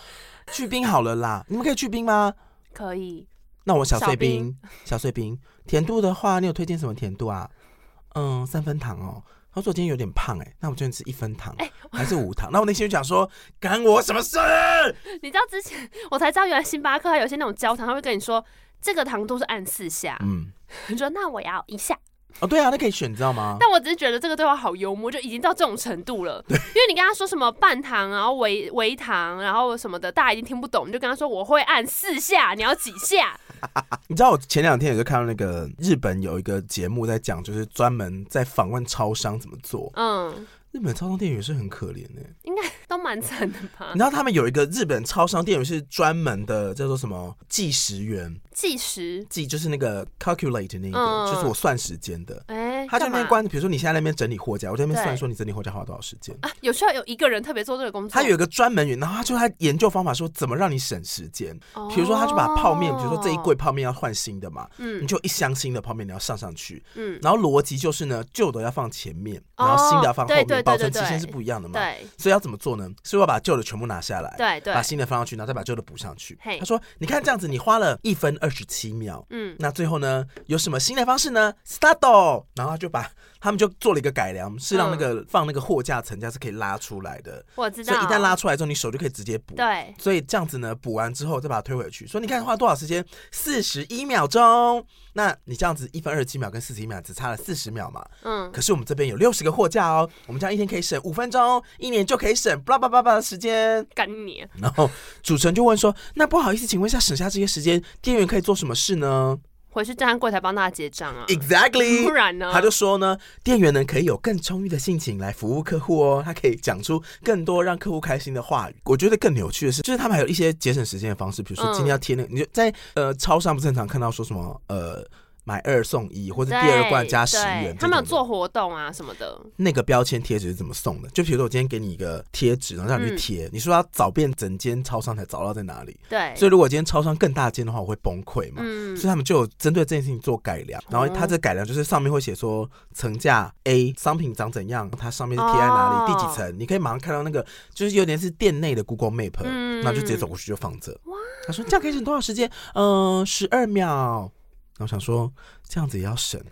[0.50, 2.34] 去冰好了啦，你们可以去冰吗？
[2.72, 3.26] 可以。
[3.68, 5.36] 那我小碎冰，小碎冰，
[5.66, 7.50] 甜度的话，你有推荐什么甜度啊？
[8.14, 9.22] 嗯，三分糖哦。
[9.52, 12.48] 他说我今天有点胖哎，那我今天吃一分糖，哎，还是无糖？
[12.52, 14.38] 那我内心就讲说，干我什么事？
[15.20, 18.44] 你知道之前 我才知道，原来星巴克还有些那种焦糖，他会跟你说
[18.80, 20.16] 这个糖度是按四下。
[20.22, 20.52] 嗯，
[20.88, 21.98] 你说那我要一下。
[22.40, 23.56] 哦，对啊，那可以选，你知道吗？
[23.58, 26.44] 但我只是觉得这个对话好幽默，就已经到这种程度了。
[26.46, 33.38] 对，因为你跟他说什么半糖，然后微微糖，然后什么的，大家已经听不懂，你就跟他说我会按四下，你要几下？
[34.08, 39.90] 你知道我前两天也就看到那个日本有一个节目在讲，就是专门在访问超商怎么做。
[39.96, 40.46] 嗯。
[40.76, 43.92] 日本超商店员是很可怜的，应该都蛮惨的吧？
[43.94, 48.38] 你知道他们有一个日本超商店员是专门的叫做什么计时员？
[48.52, 52.42] 计时计就是那个 calculate 那个，嗯、就是我算时间的。
[52.48, 56.50] 哎、欸，他就那边关，比如说你现在那边整理货架，我在那边算说你整理货架花了多少时间啊？
[56.60, 58.10] 有需要有一个人特别做这个工作？
[58.10, 61.58] 他有一个专门员，然后他就他研究方法说怎么让你省时间。
[61.74, 70.46] 哦、比如说他就把泡面，比如说这一柜泡面要换新的嘛，嗯，你就一箱新的泡面你要上上去，嗯，然后逻辑就是呢，旧的要放前面，然后新的要放后面。
[70.64, 71.78] 保存期限是不一样的嘛？
[71.78, 72.88] 对，所以要怎么做呢？
[73.04, 76.38] 是要把旧的全部拿下来，对对，把新的放上去，然后再把旧的补上去。
[76.58, 79.24] 他说：“你看这样子，你花了一分二十七秒。
[79.30, 83.10] 嗯，那最后呢，有什么新的方式呢？Start，然后他就把
[83.40, 87.42] 他们就做了一个改良，是让那个放那个货架层架是可以拉出来的。
[87.54, 89.54] 我知道，所以一旦拉出来之后，你手就可以直接补。
[89.54, 92.06] 对，所以这样子呢，补完之后再把它推回去。
[92.06, 93.02] 说你看花多少时间？
[93.32, 94.84] 四十一秒钟。
[95.14, 98.04] 那你这样子一分二十七秒跟四十一秒只差了四十秒嘛？
[98.22, 103.86] 嗯，可是我们这边有六十个货架哦，我们这样一天可以省五分钟，一年就可以省巴拉巴拉巴拉的时间。
[103.94, 104.46] 干你！
[104.60, 104.90] 然后
[105.22, 109.38] 主持人就问说：“那不好意思，请问一下，省下这些时间，店员可以做什么事呢？”
[109.76, 111.26] 回去站在柜台帮大家结账啊。
[111.28, 112.02] Exactly。
[112.02, 112.50] 不然呢？
[112.50, 118.76] 他就说呢，店员呢可以有更充裕的性情来服务客户哦，他可以讲出更多让客户开心的话语。
[118.84, 125.06] 我觉得更有趣的是，就是他们还有一些节省时间的方式，比如说今天要贴那个，嗯、你就在呃超商不正常看到说什么呃。
[125.46, 127.76] 买二送一，或者第二罐加十元。
[127.78, 129.40] 他们有做活动啊什么的。
[129.54, 131.08] 那个标签贴纸是怎么送的？
[131.10, 135.96] 就比如说我今天给你一个贴纸，然后让你去贴，嗯、你说要找遍整间超商才找到在哪里。
[136.08, 136.34] 对。
[136.34, 138.60] 所以如果今天超商更大间的话，我会崩溃嘛。
[138.64, 138.96] 嗯。
[138.96, 150.92] 所以他们就有针对这件事情做改良，然后它这改良就是上面会写说层价 A 商品长怎样，它上面是贴在哪里，哦、第几层，你可以马上看到那个，就是有点是店内的 Google Map，嗯，那就直接走过去就放着。
[151.04, 151.16] 哇。
[151.46, 152.50] 他说这样可以省多少时间？
[152.74, 154.32] 嗯、呃，十二秒。
[154.78, 155.32] 然后想说，
[155.68, 156.42] 这样子也要省。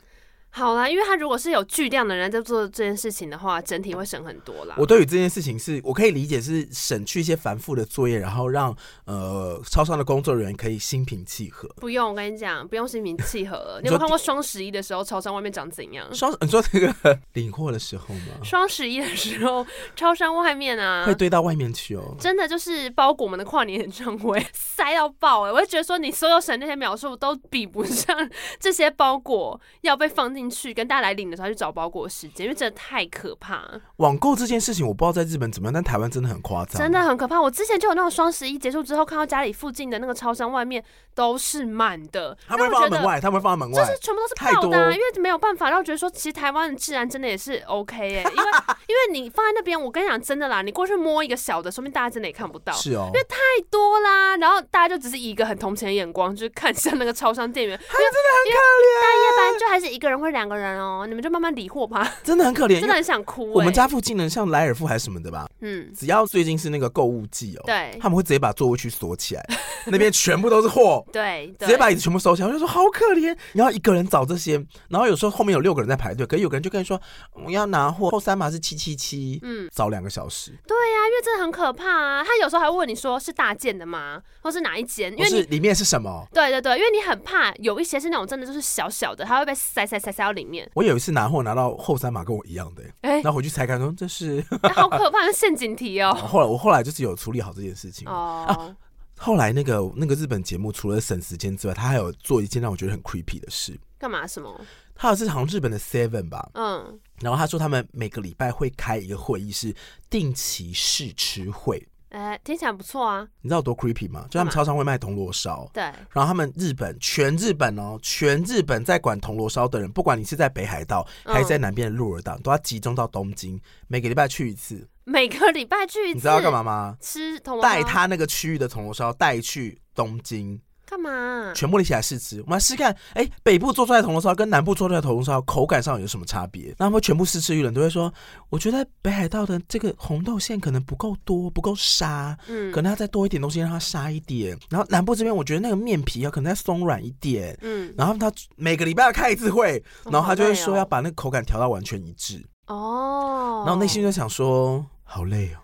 [0.57, 4.77] 好啦，因为他如果是有巨量的人在做这件事情的话，整体会省很多啦。
[4.79, 8.73] 我对于这件事情是我可以理解，是省去一些繁复的作业，然后让
[9.05, 11.69] 呃超商的工作人员可以心平气和。
[11.79, 13.81] 不用，我跟你讲，不用心平气和了。
[13.83, 16.07] 你有看过双十一的时候，超商外面长怎样？
[16.15, 18.39] 双你说那个领货的时候吗？
[18.45, 22.15] 双十一的时候，超商外面啊，会堆到外面去哦。
[22.21, 25.51] 真的就是包裹我们的跨年演唱会塞到爆哎！
[25.53, 28.17] 我就觉得说，你所有省那些描述都比不上
[28.61, 30.44] 这些包裹要被放进。
[30.51, 33.65] 去跟大家来领的时候去找包裹时间，因为真的太可怕。
[33.97, 37.41] 网购这件事情我不知道在日本怎么样，但台湾真的很夸张，真的很可怕。
[37.41, 40.83] 我之前就有那种双十一结束之后，看到家里附近的那个超商外面
[41.15, 42.37] 都是满的。
[42.47, 45.69] 他们会放在门外，他们会放在门外，就是全部都是爆的，啊，因为没有办法。
[45.69, 48.45] 然后觉得说，其实台湾的治安真的也是 OK 哎，欸，因为
[48.87, 53.37] 因为你放在那边，我跟你讲真的啦，你过去摸一个小的，说明大家真的也看不到，是哦，因为太
[53.71, 54.37] 多啦。
[54.37, 59.03] 然后大家就只是以一个很同情的眼光，就是看向那个超商店员，他真的很可怜。
[59.03, 62.13] 大夜班就还是一个人或两个人哦，你们就慢慢理货吧。
[62.23, 63.51] 真的很可怜，真的很想哭。
[63.53, 69.47] 我们家附近的像莱尔富还是什么的吧，嗯，只要最近是那个购物季哦，对，他们会直接把座位区锁起来，
[69.87, 72.49] 那边全部都是货，对，直接把椅子全部收起来。
[72.49, 74.55] 我就说好可怜，你要一个人找这些，
[74.89, 77.01] 然后有时候后面有六个人在排队，可是有个人就跟你说
[77.33, 80.51] 我要拿货，后三码是七七七，嗯，找两个小时。
[80.67, 82.25] 对呀、啊，因为真的很可怕啊。
[82.25, 85.13] 他有时候还问你说是大件的吗，或是哪一间？
[85.13, 86.27] 因为是里面是什么？
[86.33, 90.71] 对对对，因为你很怕有一些是那种真的就是小小的，它会被塞塞塞塞到里面。
[90.75, 96.13] 我有一次拿货拿到后三码跟我一样的，哎、欸，然后回去拆开说这是、欸，好可怕的陷阱题哦。
[96.15, 98.45] 后来我后来就是有处理好这件事情哦。
[98.49, 98.77] 啊
[99.17, 103.79] 后来那个那个日本节目除了省时间之外，他还有做一件让我觉得很 creepy 的事。
[103.97, 104.27] 干嘛？
[104.27, 104.61] 什么？
[104.93, 106.51] 他好像是好像日本的 Seven 吧。
[106.55, 106.99] 嗯。
[107.21, 109.73] 然后他说他们每个礼拜会开一个会议，是
[110.11, 111.87] 定期试吃会。
[112.15, 113.27] 哎、欸，听起来不错啊。
[113.43, 114.25] 你知道有多 creepy 吗？
[114.31, 115.69] 就他们超商会卖铜锣烧。
[115.73, 115.83] 对。
[115.83, 124.89] 然后他们日本全日本哦，全日本在管铜锣烧的人，不管你是在北海道还是在南边的鹿儿岛，嗯、都要集中到东京，每个礼拜去一次。
[125.03, 126.97] 每个礼拜去一次，你知道要干嘛吗？
[127.01, 131.53] 吃铜锣烧，带他那个区域的铜锣烧带去东京干嘛？
[131.55, 136.75] 全部一起来试吃，我们来试看，哎、欸，北部做出来的铜锣烧跟南部做出来的铜锣烧口感上有什么差别？
[136.79, 138.13] 那他们全部试吃一轮都会说，
[138.51, 144.57] 我觉得北海道的这个红豆馅可能不够多，不够沙，嗯，可能要再多一点东西让它沙一点。
[144.69, 152.45] 然后南部这边我觉得那个面皮要可能再松软一点，嗯，然后他每个礼拜要开一次会，然后他就会说要把那个口感调到完全一致。
[152.67, 154.85] 哦，然后内心就想说。
[155.07, 155.59] 好累哦。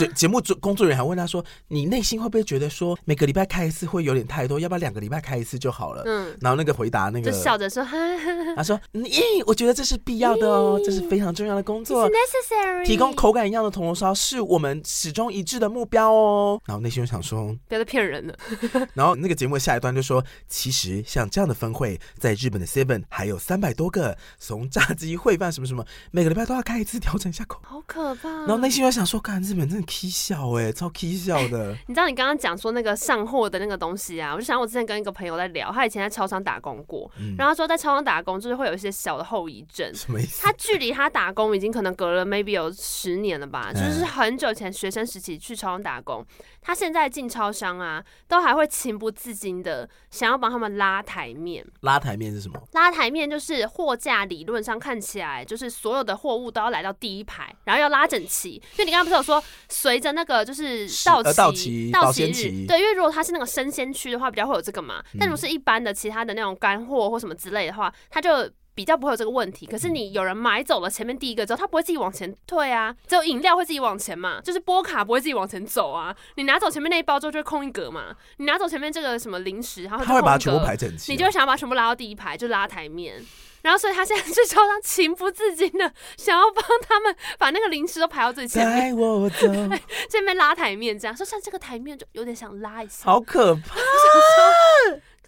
[0.00, 4.58] 节节目工作人员还问他说：“你内心会不会觉得说每个礼拜开一次会有点太多？
[4.58, 12.86] 要不要两个礼拜开一次就好了？”嗯，然后那个回答那个就笑着说：“哈哈他说，咦，我觉得这是必要的哦，这是非常重要的工作，necessary。
[12.86, 18.34] 提供口感一样的铜锣烧是我们始终一致的目标哦。”然后内心就想说：“不要再骗人了。
[18.94, 31.76] ”然后那个节目下一段就说：“其实像这样的分会，在日本的 Seven 还有三百多个，从炸鸡、烩饭什么什么，每个礼拜都要开一次，调整一下口，好可怕。”然后内心就想说：“干日本真的。”踢笑哎，超踢笑的。
[31.88, 39.92] 你知道你刚刚讲说那个上货的那个东西啊，我就想我之前跟一个朋友在聊，他以前在超商打工过，嗯、然后他说在超商打工就是会有一些小的后遗症。
[39.92, 40.40] 什么意思？
[40.42, 46.24] 他距离他打工已经可能隔了 maybe 有十年了吧，就是很久前学生时期去超商打工。
[46.62, 51.66] 他现在进超商啊，都还会情不自禁的想要帮他们拉台面。
[51.80, 52.62] 拉台面是什么？
[52.72, 58.50] 拉台面就是货架理论上看起来就是所有的货物都要来到第一排，然后要拉整齐。
[58.50, 65.02] 因为你刚刚不是有说随着那个就是到期到期到期日，对，因为如果它是那个生鲜区的话，比较会有这个嘛。
[65.18, 68.50] 但如果是一般的其他的那种干货或什么之类的话，它就。
[68.72, 76.16] 比较不会有这个问题，可是你有人买走了前面第一个之后，他不会自己往前退啊，只有饮料会自己往前嘛，就是波卡不会自己往前走啊。
[76.36, 83.22] 你拿走前面那一包之后就会空一格嘛，你拿走前面这个什么零食，然后他会把它全部排整齐，你就会想要把它全部拉到第一排，就拉台面。
[83.62, 89.46] 然后所以他现在去超常情不自禁的想要帮他们把那个零食都排到最前面，带我走，
[90.08, 93.76] 这边拉台面这样，说像这个台面就有点想拉一下，好可怕。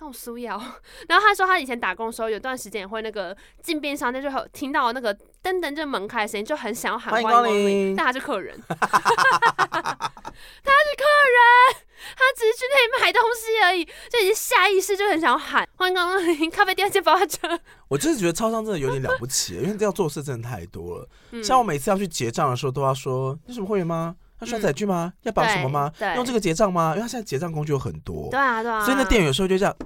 [0.05, 0.61] 我苏瑶，
[1.09, 8.61] 然后他说他以前打工的时候，有段时间也会那个进便商店，就会听到那个噔噔就门开的声音，就很想要喊欢迎光临，但他是客人，
[10.65, 11.05] 他是客
[11.37, 11.85] 人，
[12.17, 17.59] 他只是去那里买东西而已，就已经下意识就很想喊欢迎光临咖啡店接包车。
[17.89, 21.09] 我真的觉得超商真的有点了不起，因为这要做事真的太多了。
[21.33, 24.15] 嗯、像我每次要去结账的时候，都要说有什么会员吗？
[24.41, 25.13] 要刷载具吗？
[25.15, 25.93] 嗯、要绑什么吗？
[26.17, 26.91] 用这个结账吗？
[26.91, 28.29] 因为他现在结账工具有很多。
[28.31, 28.85] 对啊，对啊。
[28.85, 29.77] 所以那店员有时候就这样。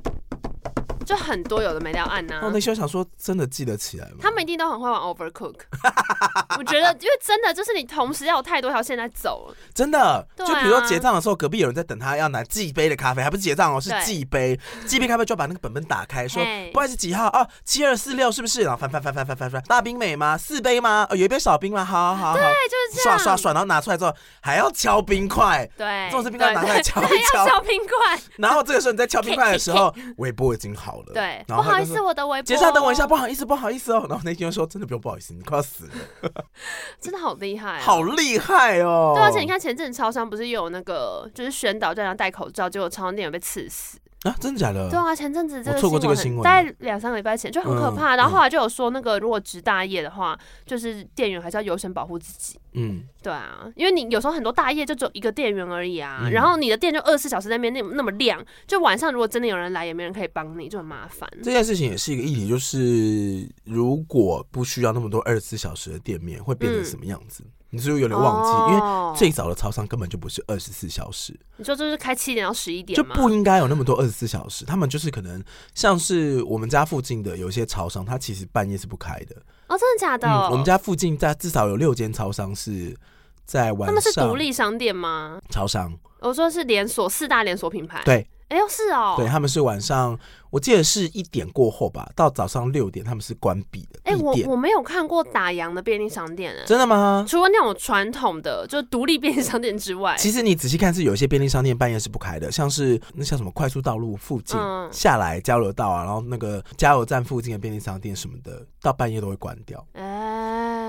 [1.07, 2.41] 就很多有的没料按呐、啊。
[2.43, 4.17] 哦，那些我想说，真的记得起来吗？
[4.21, 5.55] 他们一定都很会玩 Overcook。
[6.59, 9.55] 我觉得，因为真的就是你同时要有太多条线在走了。
[9.73, 14.59] 真的，啊、就比如说结账的时候，隔壁有人在等他要拿寄杯的咖啡，还不是结账哦，是寄杯。
[14.87, 16.43] 寄杯咖啡就要把那个本本打开，说
[16.73, 17.47] 不好意思几号啊？
[17.65, 18.63] 七二四六是不是？
[18.63, 20.37] 然后翻翻翻翻翻翻翻，大冰美吗？
[20.37, 21.07] 四杯吗？
[21.11, 21.85] 哦，有一杯少冰吗？
[21.85, 23.19] 好好好，好，对，就是这样。
[23.19, 25.69] 刷刷刷，然后拿出来之后还要敲冰块。
[25.77, 27.47] 对，这种是冰块拿出来敲一敲。
[27.47, 28.21] 敲冰块。
[28.37, 31.13] 然后这个时候你在敲冰块的时候，微波已经好了。
[31.13, 31.45] 对。
[31.49, 32.43] 不好意思，我的微博。
[32.43, 34.07] 结账等我一下，不好意思，不好意思哦。
[34.09, 35.93] 然后那天说，真的不用不好意思，你快要死了。
[37.01, 39.13] 真的好厉害，好厉害哦。
[39.17, 43.99] 对，而且你看前阵子超商不是有那个，就是宣导叫人戴口罩，结果超商店员被刺死。
[44.27, 44.91] 啊，真的假的？
[44.91, 48.17] 对啊，前阵子这个错过这个新闻，大概两三个礼拜前就很可怕。
[48.17, 52.59] 然后后来就有说，那个如果值大夜的话，就是店员还是要优先保护自己。
[52.73, 61.29] 嗯，对啊，因为你有时候很多大夜就只有一个店员而已啊，然后你的店就二十四小时在那边那那么亮，就晚上如果真的有人来，也没人可以帮你，就很麻烦。
[61.43, 67.43] 这件事情也是一个议题，就是如果不需要那么多二十四小时的店面，会变成什么样子？
[67.77, 68.51] 你是不是有点忘记？
[68.51, 71.39] 哦、因为最早的超商根本就不是二十四小时。
[71.57, 74.65] 你说就是开七点到十一点，就不应该有那么多二十四小时。
[74.65, 75.43] 他们就是可能
[75.75, 79.37] 像是我们家附近的有一些超商，它其实半夜是不开的。
[79.69, 80.27] 哦，真的假的？
[80.27, 82.97] 嗯、我们家附近在至少有六间超商是
[83.45, 83.87] 在晚上。
[83.89, 85.39] 他们是独立商店吗？
[85.51, 85.93] 超商。
[86.21, 88.03] 我说是连锁，四大连锁品牌。
[88.05, 88.27] 对。
[88.49, 90.17] 哎呦，是哦，对，他们是晚上，
[90.51, 93.99] 我记得是一点过后吧，到早上六点他们是关闭的。
[94.05, 97.27] 哎，我我没有看过打烊的便利商店，真的吗？
[97.29, 109.85] 除了那种传统的就独立便利商店之外，其实你仔细看是有一些便利商店半夜是不开的，像是那像什么快速道路附近、嗯、下来交流道啊，然后那个加油站附近的便利商店什么的，到半夜都会关掉。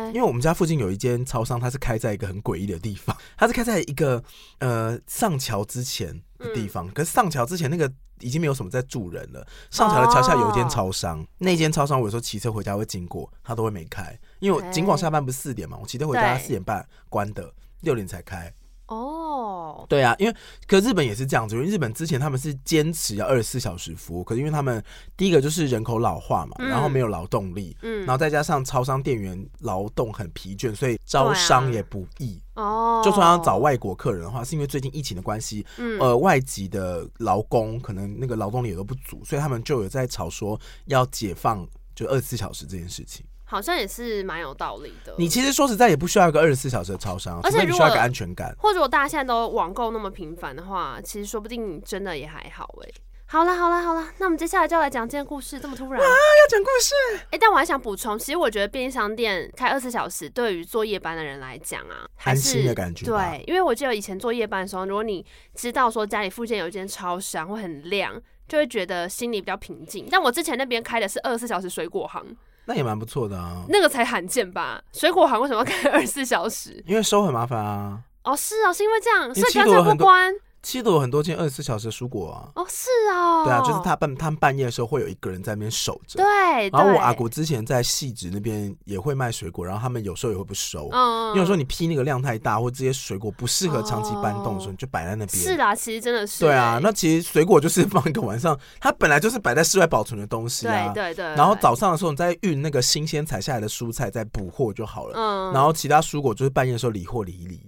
[0.08, 4.24] 因为我们家附近有一间超商，它是开在一个很诡异的地方， 它是开在一个
[4.60, 6.88] 呃上桥之前的地方。
[6.88, 9.45] 嗯、可是上桥之前那个已经没有什么在住人了。
[9.70, 14.18] 上桥的桥下有一间超商，哦、那间超商我有时候骑车回家会经过，它都会没开。
[14.39, 18.53] 因为我尽管下班不是四点嘛，我骑车回家四点半关的，六点才开。
[18.88, 20.35] 哦，对啊，因为
[20.65, 24.83] 可日本也是这样子，因为日本之前他们是坚持要二十四小时服务，可是因为他们
[25.15, 32.39] 第一个就是人口老化嘛，嗯、然后没有劳动力，嗯，然后再加上超商店员劳动很疲倦，所以招商也不易。
[32.53, 43.25] 哦，就算要找外国客人的话，是因为最近疫情的关系，嗯，呃，外籍的劳工可能那个劳动力也都不足，所以他们就有在吵说要解放就二十四小时这件事情。
[43.50, 45.16] 好像也是蛮有道理的。
[45.18, 48.54] 你其实说实在也不需要一个二十四小时的超商，而且你需要一个安全感。
[48.60, 52.89] 或者我大家现在都网购那么频繁的话，其实说不定真的也还好哎。
[53.30, 55.60] 好了好了好了，那我们接下来就要来讲这件故事。
[55.60, 56.93] 这么突然啊，要讲故事？
[57.26, 63.06] 哎、欸，但我还想补充，其实我觉得便利商店开二十四小时，对于做夜班的人来讲啊，还是安心的感觉。
[63.06, 65.26] 对，因为我记得以前做夜班的时候，如果你
[65.56, 68.14] 知道说家里附近有一间超商会很亮，
[68.48, 70.08] 就会觉得心里比较平静。
[70.10, 72.26] 但我之前那边开的是二十四小时水果行。
[72.68, 74.82] 那也蛮不错的啊，那个才罕见吧？
[74.93, 76.84] 水果行为什么要开 二十四小时？
[76.86, 77.99] 因为收很麻烦啊。
[78.24, 80.34] 哦，是哦，是因为这样，所以干脆不关。
[80.68, 82.51] 七朵有很多间二十四小时的蔬果啊！
[82.55, 86.22] 哦，是哦，对啊，就是他半他们半夜的时候会有一个人在那边守着。
[86.22, 95.41] 对，然后我阿姑之前在汐止那边也会卖水果，然后他们有时候也会不收，嗯，因为有时候你批那个量太大，或这些水果不适合长期搬动的时候，你就摆在那边。
[95.41, 96.41] 是啊，其实真的是。
[96.41, 100.91] 对啊，那其实水果就是放一个晚上，它本来就是摆在室外保存的东西啊。
[100.93, 101.26] 对对对。
[101.36, 105.13] 然后早上的时候你再运那个新鲜采下来的蔬菜再补货就好了。
[105.18, 105.53] 嗯。
[105.53, 107.61] 然后其他蔬果就是半夜的时候理货理一理。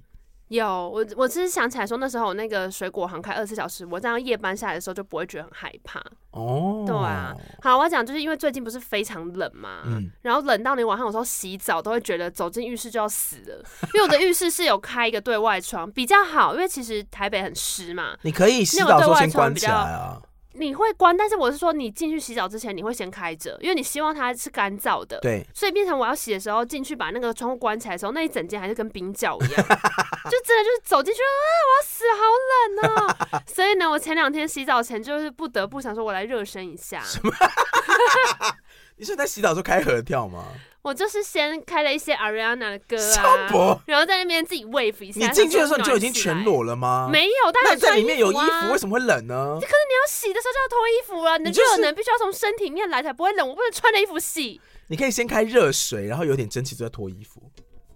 [0.50, 6.00] 有我，我只是想起来说，那时候我那个水果行开二十四小时，我这样夜班下来的时候就不会觉得很害怕。
[6.32, 7.34] 哦，对啊。
[7.62, 20.20] 好，我要讲就是因为最近不是非常冷嘛，嗯，然后冷到你晚上有时候洗澡都会觉得走进浴室就要死了，因为我的浴室是有开一个对外窗比较好，因为其实台北很湿嘛，你可以洗澡的时候先关起来啊。
[20.54, 25.20] 你会关，但是我是说，你进去洗澡之前，你会先开着，因为你希望它是干燥的。
[25.22, 29.56] 对，所以变成我要洗的时候进去把那个窗户关起来的时候，那一整间还是跟冰窖一样，
[30.30, 33.44] 就真的就是走进去啊，我要死，好冷啊！
[33.48, 37.02] 所以呢，我前两天洗澡前就是不得不想说，我来热身一下。
[37.02, 37.32] 什么？
[38.98, 40.46] 你是在洗澡时候开合跳吗？
[40.82, 45.28] 我就是先开了一些 Ariana 的歌啊，伯然后在那边自己 wave 一下。
[45.28, 47.10] 你进去的时候你就已经全裸了吗？
[47.12, 49.58] 没有，但是、啊、在里面有衣服，为什么会冷呢？
[49.60, 54.60] 可是你要洗的时候就要脱衣服了，你的热能必须要从身体里面来才不会冷，我不能穿着衣服洗。
[54.88, 57.42] 你可以先开热水，然后有点蒸汽就再脱衣服。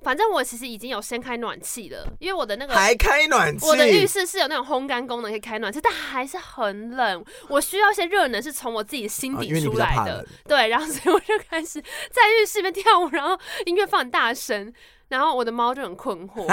[0.03, 7.23] 反正我其实已经有先开暖气了，因为我的那个还开暖气，我的浴室是有那种烘干功能可以开暖气，但还是很冷。
[7.47, 14.73] 我需要一些热能是从我自己心底出来的，哦、对，然后所以我就开始在浴室里面跳舞，然后音乐放很大声，
[15.07, 16.45] 然后我的猫就很困惑，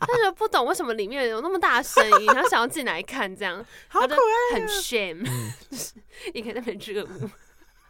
[0.00, 5.24] 它就不懂为什么里面有那么大声音，然后想要进来看，这样好可爱，很 shame，
[5.70, 5.94] 就是
[6.34, 7.30] 你可以在那边热舞。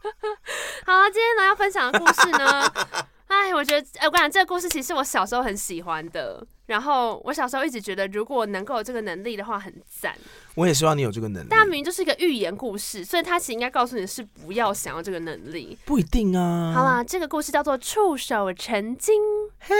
[0.86, 2.72] 好了，今天呢要分享的故事呢。
[3.30, 6.44] 哎，我觉得，哎，我跟你讲，这个故事其实我小时候很喜欢的。
[6.66, 10.16] 然后我小时候一直觉得，如果能够有这个能力的话，很赞。
[10.54, 11.48] 我也希望你有这个能力。
[11.48, 15.78] 大明明就是一个寓言故事，所以他其实应该告诉你是不要想要这个能力。
[15.84, 16.72] 不一定啊。
[16.74, 19.20] 好啦，这个故事叫做触手成金。
[19.58, 19.74] 嘿，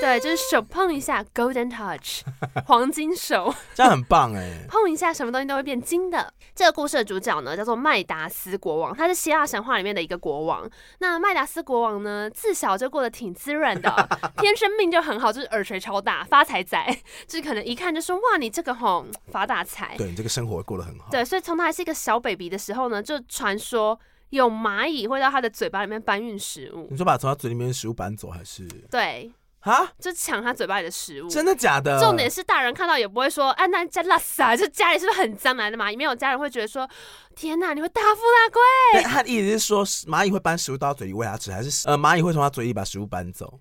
[0.00, 2.22] 对，就是手碰一下，Golden Touch，
[2.66, 4.64] 黄金手，这样很棒哎。
[4.68, 6.32] 碰一下，什么东西都会变金的。
[6.54, 10.68] 这个故事的主角呢，叫做麦达斯国王，他是希腊神话里面的一个国王。
[10.98, 16.78] 那麦达斯国王呢，自小就过得挺滋润的， 天生命就很好，就是耳垂超大，发财仔，
[17.26, 19.95] 就是可能一看就说哇，你这个吼发大财。
[19.96, 21.08] 对，你这个生活过得很好。
[21.10, 23.98] 对，所以从他还是一个小 baby 的时候呢，就传说
[24.30, 26.88] 有蚂蚁会到他的嘴巴里面搬运食物。
[26.90, 28.66] 你说把从他嘴里面的食物搬走，还是？
[28.90, 29.32] 对。
[29.60, 29.84] 啊！
[29.98, 31.98] 就抢他嘴巴里的食物，真的假的？
[31.98, 35.96] 重点是大人看到也不会说，哎，那家拉撒，就家里是不是很脏来的蚂蚁？
[35.96, 36.88] 没有家人会觉得说，
[37.34, 39.02] 天哪，你会大富大贵。
[39.02, 43.58] 他的意思是说，蚂蚁会搬食物到嘴里喂他吃，还是呃，蚂蚁会从他嘴里把食物搬走？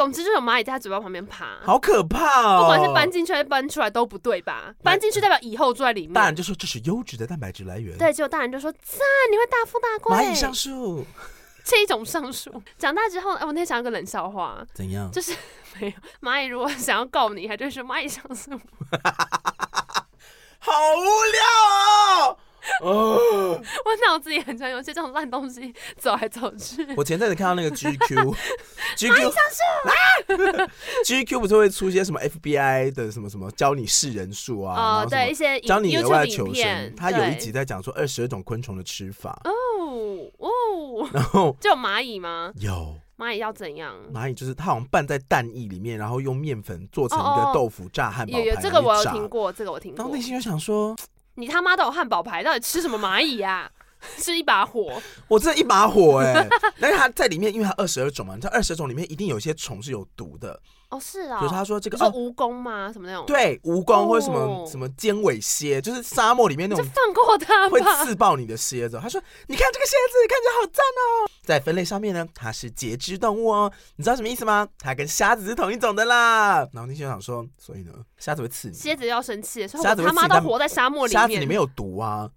[0.00, 2.60] 总之就有蚂蚁在他嘴巴旁边爬，好可怕哦！
[2.62, 4.74] 不管是搬进去还是搬出来都不对吧？
[4.82, 6.14] 搬进去代表以后住在里面。
[6.14, 7.98] 大人就说这是优质的蛋白质来源。
[7.98, 10.16] 对，结果大人就说赞，你会大富大贵。
[10.16, 11.04] 蚂蚁上树，
[11.62, 12.62] 这一种上树。
[12.78, 15.10] 长大之后，哎，我那天想到个冷笑话，怎样？
[15.12, 15.36] 就是
[15.78, 15.92] 没有
[16.26, 18.52] 蚂蚁如果想要告你，还就是蚂蚁上树，
[20.60, 21.42] 好无聊
[22.24, 22.38] 哦。
[22.82, 23.16] 哦，
[23.56, 26.86] 我脑子里很常有些这种烂东西走来走去。
[26.96, 29.32] 我前阵子看到那个 GQ，GQ 啊
[31.04, 35.02] ，GQ 不是会出一些什么 FBI 的什么什么教你识人数啊？
[35.02, 36.94] 哦，对，一些教你额外求生。
[36.96, 39.40] 他有一集在讲说二十二种昆虫的吃法。
[39.44, 39.50] 哦
[40.38, 42.52] 哦， 然后就有蚂蚁吗？
[42.56, 43.94] 有蚂蚁要怎样？
[44.12, 48.38] 蚂蚁就是它好像拌在蛋液里面，然后用面粉做成一个豆腐炸汉堡。
[48.38, 49.98] 有有，这个我有听过，这个我听过。
[49.98, 50.96] 然后内心就想说。
[51.34, 53.70] 你他妈都有汉堡排，到底吃什么蚂蚁呀？
[54.18, 56.48] 是一把火，我这一把火哎、欸！
[56.80, 61.38] 但是它在里面，因为它二十二种嘛，你知道二十二种里面一定有一些虫是有毒的哦，是啊。
[61.38, 62.90] 比如他说这个，是蜈蚣吗？
[62.92, 63.26] 什么那种？
[63.26, 66.84] 对，蜈蚣或者什么什么尖尾蝎，就是沙漠里面那种。
[66.84, 68.98] 就放过它会刺爆你的蝎子。
[69.00, 73.70] 他说：“你看这个蝎子，看起来好赞哦。”在分类上面呢，它是节肢动物哦。
[73.96, 74.66] 你知道什么意思吗？
[74.78, 76.66] 它跟虾子是同一种的啦。
[76.72, 78.74] 然后那些人想说，所以呢，虾子会刺你。
[78.74, 82.28] 蝎子要生气，说：“我他妈都活在沙漠里面。”虾子里面有毒啊。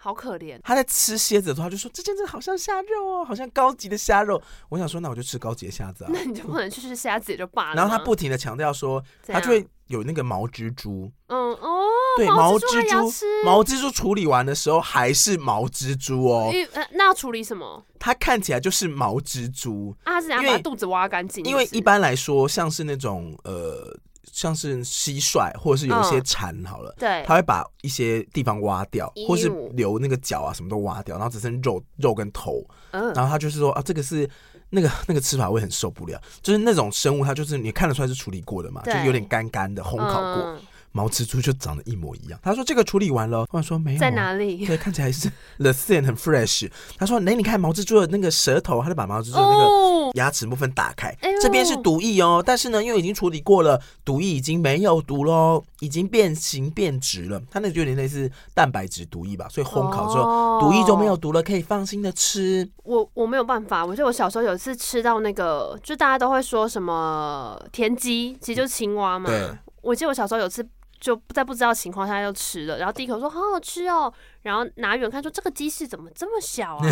[0.00, 4.40] 好可怜，他在吃蝎子的时候，他就说：“这真的好像虾肉哦，好像高级的虾肉。”
[4.70, 6.10] 我想说，那我就吃高级的虾子啊。
[6.14, 7.74] 那你就不能去吃虾子也就罢了。
[7.74, 11.10] 然后他不停的强调说，他就会有那个毛蜘蛛。
[11.26, 11.82] 嗯哦，
[12.16, 13.12] 对，毛蜘蛛，
[13.44, 16.52] 毛蜘蛛处理完的时候还是毛蜘蛛哦。
[16.92, 17.84] 那要处理什么？
[17.98, 21.44] 它看起来就是毛蜘蛛啊，是怎样把肚子挖干净？
[21.44, 23.98] 因为一般来说，像是那种呃。
[24.38, 32.64] 像是蟋蟀，或者是有一些蝉，好了，对，它会把一些地方挖掉，或是留那个脚啊，什么都挖掉，然后只剩肉肉跟头。
[32.92, 34.30] 然后他就是说啊，这个是
[34.70, 36.22] 那个 那个吃法，我也很受不了。
[36.40, 40.56] 就是那种生物，它就是你看得出来是处理过的嘛，就有点干干的，烘烤过。
[40.92, 42.38] 毛蜘蛛就长得一模一样。
[42.42, 44.64] 他说这个处理完了，或者说没有在哪里？
[44.66, 46.70] 对，看起来是 the same 很 fresh。
[46.96, 52.42] 他说，哎，你看毛蜘蛛的那个舌头，他就把毛蜘蛛的那个牙齿部分打开，这边是毒液哦。
[52.44, 57.40] 但是呢，因为已经处理过了，毒液已经没有毒喽，已经变形变质了。
[57.50, 62.68] 它那就有点类似蛋白质毒液吧，所以烘烤之后，毒液就没有毒了，可以放心的吃。
[62.84, 69.28] 我我没有办法，我记得我小时候有一次吃到那个，就大家都会说什么田鸡，其实就是青蛙嘛。
[69.28, 69.50] 对，
[69.82, 70.66] 我记得我小时候有次。
[71.00, 76.86] 就在不知道情况下就吃了，然后第一口说好好吃哦，然后拿远看说这个鸡翅怎么这么小啊？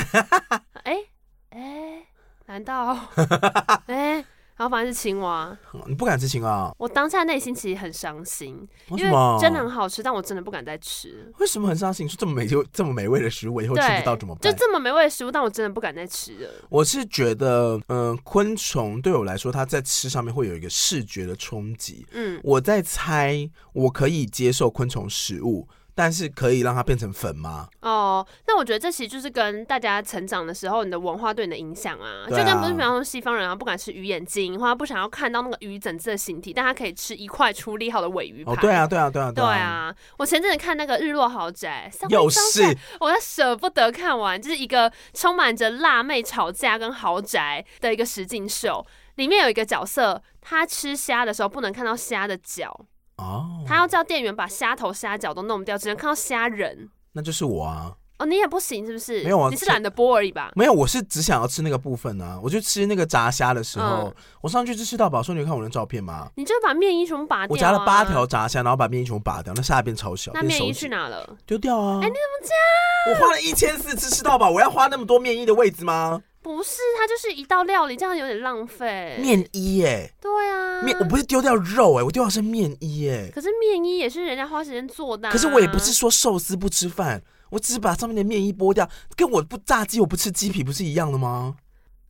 [0.85, 0.97] 哎
[1.51, 2.07] 哎、欸，
[2.47, 2.97] 难道
[3.87, 4.17] 哎？
[4.19, 4.25] 欸
[4.57, 5.55] 然后反正是青蛙，
[5.87, 6.75] 你不敢吃青蛙？
[6.79, 8.67] 我当下内心其实很伤心？
[8.89, 11.31] 因为真的很好吃，但我真的不敢再吃。
[11.39, 12.09] 为什么很伤心？
[12.09, 14.51] 说这么美就这么美味的食物，我以后吃不到怎么办？
[14.51, 16.51] 就这么美味的食物，但我真的不敢再吃了。
[16.71, 22.07] 我是觉得，嗯、呃，昆虫对我来说，它在吃上面会有一个视觉的冲击。
[22.13, 25.69] 嗯，我在猜，我可以接受昆虫食物。
[25.97, 27.69] 但是可以让它变成粉吗？
[27.81, 38.53] 哦，那我觉得这其实就是跟大家成长的时候，你的文化对你的影响啊，啊就跟不是比方说西方人啊，不敢吃鱼眼睛，或者不想要看到那个鱼整只的形体，但他可以吃一块处理好的尾鱼排。
[38.53, 39.95] 哦，对啊，对啊，对啊，对啊。
[40.19, 48.85] 我前阵子看那个《日落豪宅》，又是我在舍不得看完，就是一个充满着辣妹吵架跟豪宅的一个实境秀。
[49.15, 52.79] 里面有一个角色，他吃虾的时候不能看到虾的脚
[53.17, 56.89] 哦，他要叫店员把虾头虾脚都弄掉，只能看到虾仁。
[57.13, 57.95] 那就是我啊。
[58.19, 59.23] 哦，你也不行是不是？
[59.25, 60.51] 没有啊，你是懒得剥而已吧？
[60.55, 62.41] 没有，我是只想要吃那个部分啊。
[62.43, 65.23] 我就吃那个炸虾的时候，嗯、我上去就吃到饱。
[65.23, 66.31] 说你有看我的照片吗？
[66.37, 67.49] 你就把面衣全部拔掉、啊。
[67.51, 70.33] 我夹了八条炸虾，然后把面衣全部拔掉，那虾变超小。
[70.33, 71.29] 那面衣去哪了？
[71.45, 71.99] 丢掉啊！
[72.01, 73.21] 哎、欸，你怎么这样？
[73.21, 76.23] 我花了一千四吃吃到饱，我要花那么多面衣的位置吗？
[76.47, 79.19] 不是，它就是一道料理，这样有点浪费。
[79.21, 80.09] 面衣耶？
[80.21, 83.29] 对啊，面我不是丢掉肉哎，我丢掉是面衣耶。
[83.35, 85.33] 可是面衣也是人家花时间做的、啊。
[85.33, 87.21] 可是我也不是说寿司不吃饭。
[87.51, 91.57] 我只是把上面的面衣剥掉，跟我不炸鸡我不吃鸡皮不是一样的吗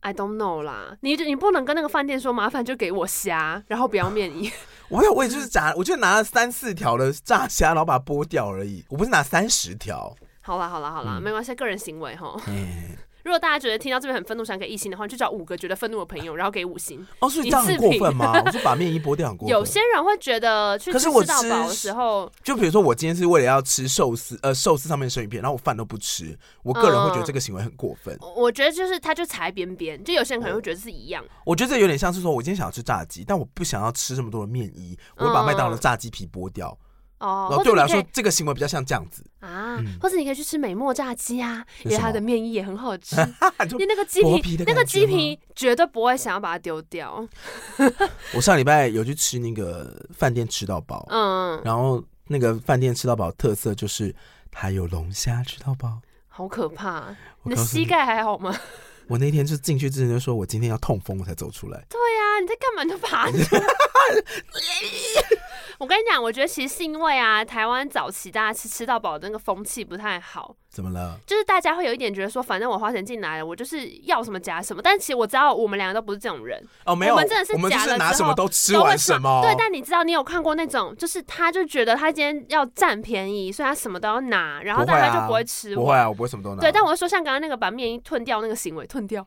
[0.01, 4.51] ？I don't know 啦，你你不能跟那个饭店说麻烦就给我虾，然后不要面衣。
[4.89, 8.85] 我有，我也就是炸，我就拿了三四条的炸虾，然后把它剥掉而已。
[8.89, 10.15] 我不是拿三十条。
[10.41, 12.39] 好啦好啦好啦，嗯、没关系，个人行为哈。
[13.27, 17.05] 如果大家觉得听到这边很愤怒，想给一星的话，就找五个觉得愤怒的朋友，然后给五星。
[17.19, 18.31] 哦，所以这样很过分吗？
[18.45, 19.51] 我就把面衣剥掉很过分。
[19.51, 28.15] 有些人会觉得去吃到饱的时候，就比如说我今天是为了要吃寿司，呃，寿司上面的生鱼片，然后我饭都不吃，我个人会觉得这个行为很过分。
[28.21, 31.21] 嗯、我觉得就是他就踩边边，就有些人可能会觉得是一样。
[31.45, 36.77] 我觉得这有点像是说，我今天想要吃炸鸡，但我不想要吃这么多的面衣，我会把麦当劳的炸鸡皮剥掉。
[37.19, 43.15] 哦，然后对我来说，这个行为比较像这样子啊，或者你可以去吃美墨炸鸡啊，因为它的面衣也很好吃，
[43.71, 47.27] 因为那个鸡皮，那个鸡皮绝对不会想要把它丢掉。
[48.35, 54.15] 我上礼拜有去吃那个饭店吃到饱，嗯，然后那个饭店吃到饱特色就是
[54.51, 57.15] 它有龙虾吃到饱，好可怕！
[57.43, 58.55] 你的膝盖还好吗？
[59.07, 61.81] 我那天就进去之前就说我今天要痛风我才走出来。
[61.87, 62.83] 对呀，你在干嘛？
[62.83, 63.29] 你就爬。
[65.79, 70.55] 我跟你讲，我觉得其实是因为啊，台湾早期大家吃吃到饱的那个风气不太好。
[70.69, 71.17] 怎么了？
[71.25, 74.81] 就是大家会有一点觉得说，反正我花钱进来了，我就是要什么夹什么。
[74.81, 76.63] 但其实我知道，我们两个都不是这种人。
[76.85, 79.41] 哦，没有，我们真的是夹了之后拿什么都吃完什么。
[79.41, 85.75] 对，但你知道，你有看过那种，就是他就觉得他今天要占便宜，所以他什么都要拿，然后大家就不会吃完。
[85.75, 86.61] 不会啊，我不会什么都拿。
[86.61, 89.25] 对，但我会说，像刚刚那个把面衣吞掉那个行为，吞掉，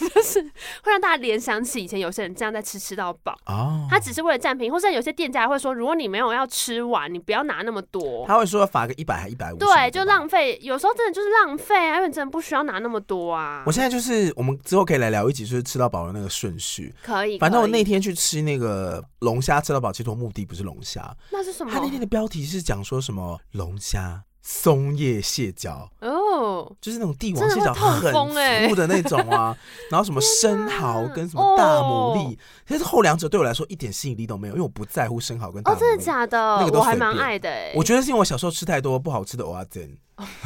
[0.14, 3.36] 就是会让大家联想起以前有些人这样在吃吃到饱。
[3.46, 3.86] 哦。
[3.90, 8.24] 他只是为了占便宜，或者有些店家会说，如果你没有要吃完，你不要拿那么多。
[8.26, 9.56] 他会说罚个一百还一百五。
[9.56, 10.58] 对，就浪费。
[10.62, 11.74] 有时候真的就是浪费。
[11.88, 13.62] 啊，因为真的不需要拿那么多啊。
[13.66, 16.94] 我现在就是，我们之后可以来聊一集，就是吃到饱的那个顺序。
[17.02, 17.38] 可以。
[17.38, 21.14] 反正我那天去吃那个龙虾吃到饱，其实我目的不是龙虾。
[21.30, 21.70] 那是什么？
[21.72, 29.56] 他那天的标题是讲说什么龙虾、松叶蟹脚哦，就是那种帝王蟹脚很粗的那种啊。
[29.88, 32.36] 然后什么生蚝跟什么大牡蛎，
[32.66, 35.76] 其实后两者对我来说一点吸引力都没有，因为我不在乎生蚝跟大牡蛎。
[35.76, 36.56] 哦，真的假的？
[36.58, 37.50] 那个都我还蛮爱的。
[37.74, 39.96] 我觉得是因为我小时候吃太多不好吃的蚵仔煎。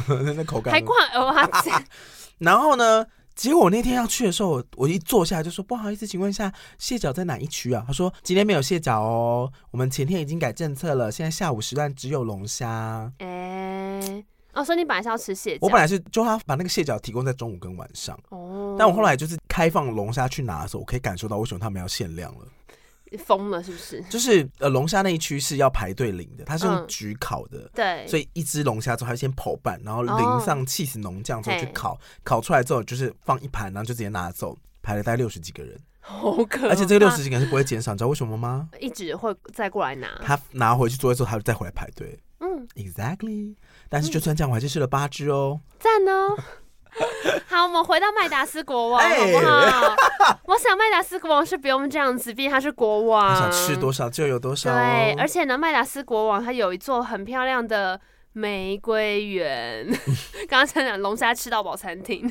[0.35, 1.71] 那口感还怪蚵仔，
[2.39, 3.05] 然后呢？
[3.35, 13.76] 结果我那天要去的时候，我一坐下来就说：“不好意思，请问一下蟹脚在哪一区啊？”他说：“今天没有蟹脚哦，我们前天已经改政策了，现在下午时段只有龙虾。”哎，
[14.53, 15.59] 哦，所以你本来是要吃蟹脚？
[15.61, 22.45] 我本来是就他把那个蟹脚提供在中午跟晚上哦，但我后来就是开放龙虾去拿的时候，我可以感受到为什么他们要限量了。
[23.19, 24.01] 疯了是不是？
[24.09, 38.67] 就是呃，龙虾那一区是要排队领的，它是用焗烤的，嗯、对，所以一只龙虾之后，它先剖半，然后淋上起司浓酱之后去烤，哦、烤出来之后就是放一盘，然后就直接拿走，排了大概六十几个人，好可怕，而且这个六十几个人是不会减少，你知道为什么吗？
[38.77, 43.55] 一直会再过来拿，他拿回去做一做，他就再回来排队，嗯，exactly，
[43.89, 46.37] 但是就算这样，我还是吃了八只哦，赞哦。
[47.47, 49.95] 好，我们回到麦达斯国王，好不好？
[50.45, 54.73] 我想麦达斯国王是不用这样子，毕竟他是国王，他想吃多少就有多少。
[54.73, 57.99] 对，而且呢，麦达斯国王他有一座很漂亮的
[58.33, 59.87] 玫瑰园，
[60.49, 62.27] 刚刚讲龙虾吃到饱餐厅。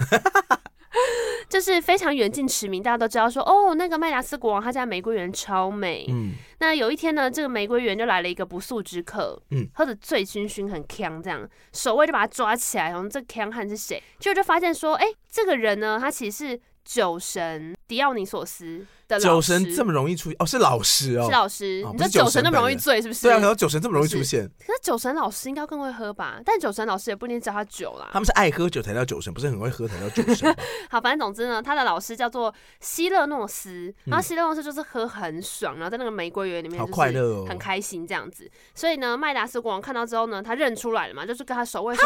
[1.49, 6.07] 就是非常远近驰名，大家都知道说哦，那个麦达斯国王他家玫瑰园超美。
[6.09, 14.03] 嗯，那有一天呢，这个玫瑰园就来了一个不速之客，嗯，喝的醉醺醺，很呛，这样守卫就把他抓起来，然后这呛汉是谁？
[14.19, 19.19] 结果就发现说，哎、欸，这个人呢，他其实是酒神狄奥尼索斯的。
[19.19, 20.47] 酒神这么容易出现哦？
[20.47, 21.85] 是老师哦，是老师。
[21.93, 23.23] 你说酒神那么容易醉，是不是？
[23.23, 24.49] 对啊，然后酒神这么容易出现。
[24.67, 26.41] 可是酒神老师应该更会喝吧？
[26.45, 28.09] 但酒神老师也不一定教他酒啦。
[28.13, 30.57] 他们是爱喝酒才叫酒神，不是很会喝才叫酒神。
[30.91, 38.51] 好，反正总之呢，他的老师叫做希勒诺斯，然后希勒诺斯就是喝很爽，然后在那个玫瑰园里面好快乐哦，很开心这样子。
[38.75, 42.05] 所以呢，麦达斯国王看到之后呢，他认出来了嘛，就是跟他守卫说。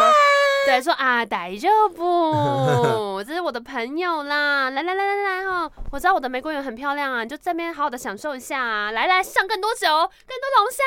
[0.67, 10.85] 对，说啊，大丈夫，这是我的朋友啦，来来来来来哈，我知道我的玫瑰园很漂亮啊，你就这边好好的享受一下啊，来来上更多酒，更多龙虾，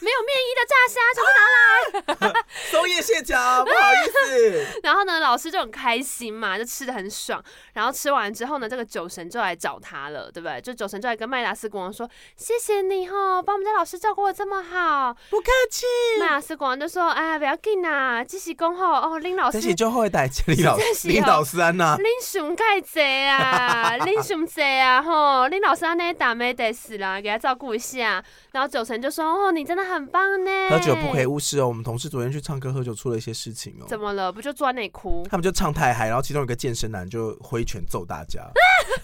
[0.00, 4.66] 没有面衣的炸虾，全部拿来， 松叶蟹脚，不好意思。
[4.84, 7.42] 然后呢，老师就很开心嘛，就吃的很爽。
[7.74, 10.60] 然后吃完之后呢，这个酒神就来找他了，对不对？
[10.60, 15.84] 就酒神就来跟麦达斯国王说，谢谢你哈，把我们家老师照顾的这么好，不客气。
[16.20, 19.15] 麦达斯国王就说，哎，不要紧啊，继续恭候哦。
[19.18, 21.96] 林老师，这是就会带林老师，林老师安呐。
[21.98, 28.22] 林熊盖贼啊，林熊贼啊，吼，林老师安呢打没得死啦，给他照顾一下。
[28.52, 30.50] 然后九成就说，哦，你真的很棒呢。
[30.70, 31.68] 喝酒不可以误事哦。
[31.68, 33.86] 我们同事昨天去唱歌喝酒出了一些事情哦。
[33.88, 34.32] 怎么了？
[34.32, 35.26] 不就坐在那里哭？
[35.30, 38.40] 他们就唱太嗨，然后其中有一个健身男就挥拳揍大家。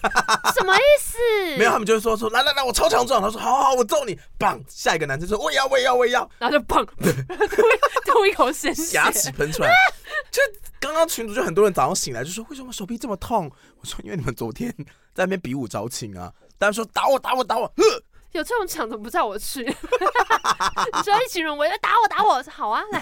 [0.55, 1.17] 什么意思？
[1.57, 3.21] 没有，他们就是说说来来来，我超强壮。
[3.21, 4.17] 他说好好好，我揍你。
[4.37, 9.69] 棒，下一个男生说我也要我也要我也要，然后就棒， 吐吐一口鲜血，牙齿喷出来。
[10.31, 10.41] 就
[10.79, 13.51] 刚刚群主就很多人早上醒来就说，为什么手臂这么痛？
[13.79, 14.73] 我说因为你们昨天
[15.13, 16.31] 在那边比武招亲啊。
[16.57, 17.83] 大家说打我打我打我，呵，
[18.31, 19.63] 有这种场怎么不叫我去？
[19.63, 22.99] 你说一群人围着打我打我，好啊，来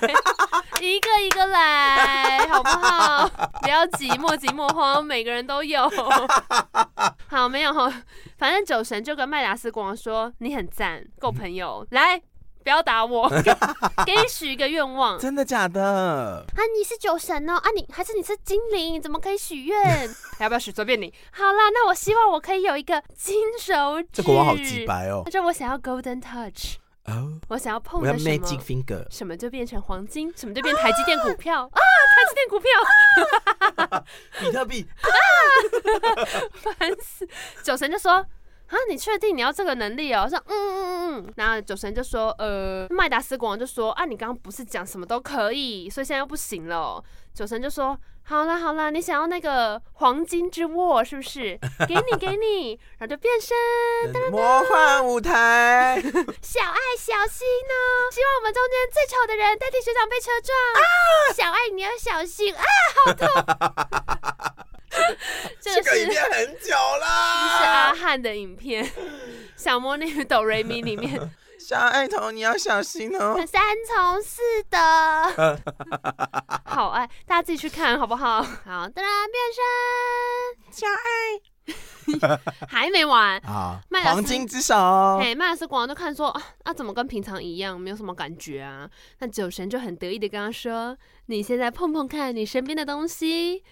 [0.79, 3.27] 一个一个来，好不好？
[3.61, 5.87] 不要急，莫急莫慌，每个人都有。
[7.27, 7.73] 好，没有，
[8.37, 12.21] 反正酒神就跟麦达斯国王说，你很赞，够朋友，来。
[12.63, 13.29] 不要打我，
[14.05, 15.17] 给你许一个愿望。
[15.19, 16.45] 真的假的？
[16.55, 20.09] 啊，你是酒神哦，啊你还是你是精灵，怎么可以许愿？
[20.39, 20.71] 要不要许？
[20.71, 21.13] 随便你。
[21.31, 24.07] 好啦，那我希望我可以有一个金手指。
[24.13, 25.21] 这国王好直白哦。
[25.25, 26.77] 那就我想要 golden touch。
[27.05, 27.39] 哦。
[27.49, 29.05] 我想要碰的什么？magic finger。
[29.09, 31.79] 什么就变成黄金，什么就变台积电股票啊！
[32.15, 34.03] 台积电股票。
[34.39, 34.87] 比特币。
[36.53, 37.27] 烦死！
[37.63, 38.25] 酒神就说。
[38.71, 40.21] 啊，你确定你要这个能力哦？
[40.23, 41.33] 我说，嗯嗯嗯嗯。
[41.35, 47.03] 然后酒神就说，呃，麦达斯国王就说，啊，你刚刚不是讲什么都可以，所以现在又不行了。
[47.33, 51.59] 酒神就说，好啦好啦，你想要那个黄金之握是不是？
[51.85, 53.57] 给你给你，然后就变身
[54.31, 56.01] 魔幻舞台。
[56.41, 60.57] 小爱小心哦，希望我们中间最丑的人代替学长被车撞。
[60.75, 60.81] 啊，
[61.35, 62.63] 小爱你要小心啊，
[63.05, 63.27] 好痛。
[65.59, 68.85] 这个影片很久啦，是阿汉的影片，
[69.55, 74.77] 《小魔女哆瑞咪》里面， 小爱童你要小心哦，三从四德，
[76.65, 78.41] 好爱，大家自己去看好不好？
[78.41, 79.63] 好，当然变身
[80.71, 80.87] 小
[82.27, 83.79] 爱，还没完 啊！
[84.03, 88.89] 黄金之手，嘿，麦达斯国王就看说啊，那怎么跟平常一样，没有什么感觉啊？
[89.19, 93.63] 那酒神就很得意的跟他说：“你现在碰碰看你身边的东西。”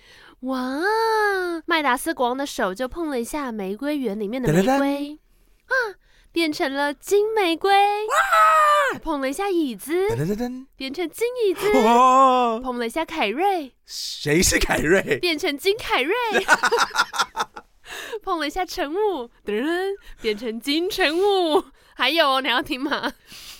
[0.41, 0.81] 哇！
[1.65, 5.19] 麦达斯国王的手就碰了一下玫瑰园里面的玫瑰，
[5.65, 5.75] 啊，
[6.31, 7.73] 变成了金玫瑰。
[7.73, 8.99] 哇！
[9.03, 11.69] 碰了一下椅子，噔噔噔变成金椅子。
[11.81, 12.59] 哇！
[12.59, 15.19] 碰了一下凯瑞，谁是凯瑞？
[15.19, 16.15] 变成金凯瑞。
[18.23, 21.63] 碰了一下晨雾，噔噔，变成金晨雾。
[21.95, 23.11] 还有，你要听吗？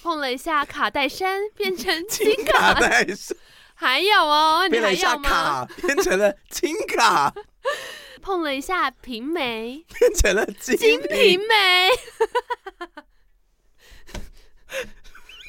[0.01, 3.35] 碰了一下卡戴珊，变成金卡戴珊。
[3.79, 5.65] 还有哦，你还要吗？
[5.81, 7.33] 变成了金卡，
[8.21, 11.89] 碰了一下平眉，变成了金金瓶梅。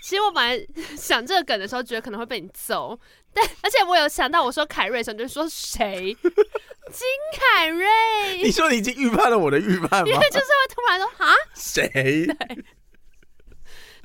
[0.04, 0.64] 其实我本来
[0.96, 2.96] 想这个梗的时候，觉得可能会被你揍，
[3.34, 6.16] 但而且我有想到，我说凯瑞的时候，就说谁？
[6.22, 7.06] 金
[7.36, 7.88] 凯瑞？
[8.42, 10.06] 你说你已经预判了我的预判吗？
[10.06, 12.26] 因为就是会突然说啊，谁？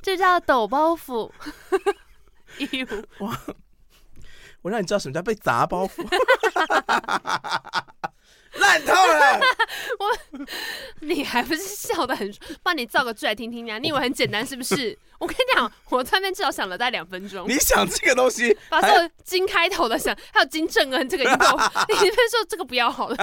[0.02, 1.30] 这叫抖包袱。
[3.18, 3.40] 哇！
[4.66, 6.02] 我让你知道什么叫被砸包袱，
[8.58, 9.40] 烂透了。
[10.00, 10.18] 我，
[11.02, 13.78] 你还不是笑的很，帮你造个句来听听呀？
[13.78, 14.98] 你以为很简单是不是？
[15.20, 17.48] 我跟你讲，我在那边至少想了大概两分钟。
[17.48, 21.48] 你想这个东西，把这个金开头的想，还有金正恩这个音动，
[21.88, 23.16] 你别说这个不要好了，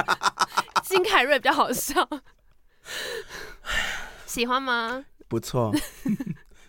[0.85, 2.07] 金凯瑞比较好笑。
[4.25, 5.03] 喜欢吗？
[5.27, 5.75] 不错，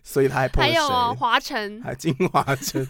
[0.02, 2.84] 所以他还还有哦，华晨，还金华城。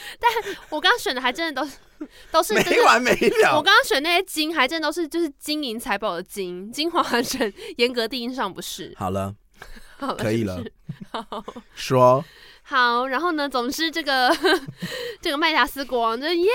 [0.18, 1.76] 但我刚刚选的还真的都是
[2.30, 3.56] 都是没完没了。
[3.56, 8.94] 我刚刚选那些金还真的都是就是金银财宝的金，金华城严格定义上不是。
[8.96, 9.34] 好了，
[9.98, 10.62] 好了，可以了。
[11.10, 11.44] 好，
[11.74, 12.24] 说
[12.68, 14.30] 好，然后呢，总之这个
[15.22, 16.50] 这个麦达斯国王就耶，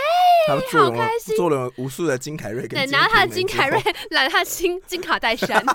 [0.48, 5.66] 好开心，做了无数的金凯瑞，对，拿他的金凯瑞，拿他的金金卡戴珊，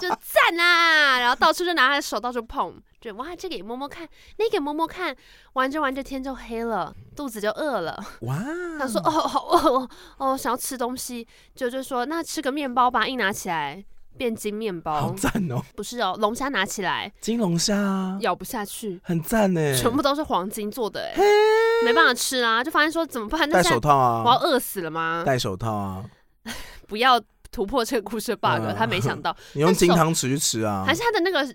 [0.00, 2.80] 就赞啊，然后到处就拿他的手到处碰。
[3.00, 5.14] 就哇，这个也摸摸看，那个也摸摸看，
[5.54, 8.04] 玩着玩着天就黑了，肚子就饿了。
[8.22, 8.36] 哇！
[8.78, 13.84] 他说：“哦，好饿哦，哦，想要吃东西。”就就说：“那吃个面包吧。”一拿起来，
[14.18, 15.62] 变金面包，好赞哦！
[15.76, 21.22] 不是哦，龙虾拿起来，金龙虾咬不下去，很赞呢，全部都是黄金做的，哎，
[21.84, 23.48] 没办法吃啊，就发现说怎么办？
[23.48, 24.22] 戴手套啊！
[24.26, 25.22] 我要饿死了吗？
[25.24, 26.04] 戴手套啊！
[26.88, 27.20] 不要
[27.52, 31.54] 突破这个故事的 bug，他没想到 你用金汤匙去吃啊，还是他的那个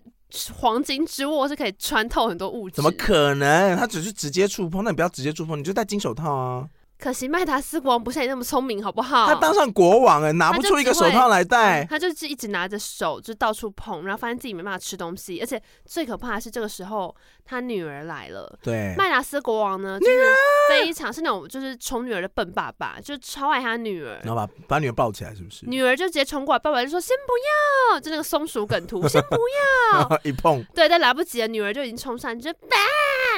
[0.54, 2.78] 黄金之握是可以穿透很多物质？
[2.78, 3.76] 怎么可能？
[3.78, 6.68] 他只是直接触碰，那你不要直接触碰，你就戴金手套啊。
[7.04, 9.28] 可惜麦达斯国王不像你那么聪明，好不好？
[9.28, 18.58] 他当上国王哎，拿不出一个手套来戴，他就是一直拿着手就到处碰，然后发现自己没办法吃东西，而且最可怕的是这个时候他女儿来了。
[18.64, 20.34] 对，麦达斯国王呢，就是
[20.70, 25.66] 非常是那种就是宠女儿的笨爸爸，就超爱他女儿，然后把把女儿抱起来，是不是？
[25.68, 27.34] 女儿就直接冲过来，爸爸就说先不
[27.94, 32.58] 要，就那个松鼠梗图，先不要， 一碰，对，但来不及了，女儿就已经冲上去，就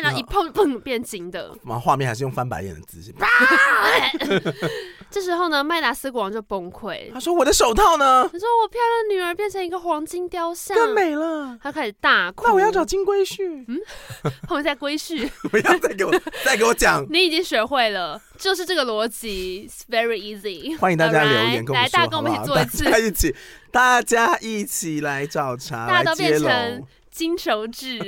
[0.02, 3.14] 然后一碰砰变金的， 然后画面还是用翻白眼的姿势。
[5.10, 7.12] 这时候呢，麦达斯国王就崩溃。
[7.14, 12.44] 他说：“我的手套呢？”他说：“我漂亮女儿变成一个黄金雕像，更美了。”他开始大哭。
[12.46, 13.64] 那我要找金龟婿。
[13.68, 13.80] 嗯，
[14.50, 15.30] 后面再龟婿。
[15.50, 17.06] 不要再给我再给我讲。
[17.10, 20.78] 你已经学会了，就是这个逻辑，It's very easy。
[20.78, 23.36] 欢迎大家留言跟我们说，来，大家跟我们一起做一次，大家一起，
[23.72, 26.84] 大家一起来找茬，大家都变成
[27.16, 28.00] 金手指。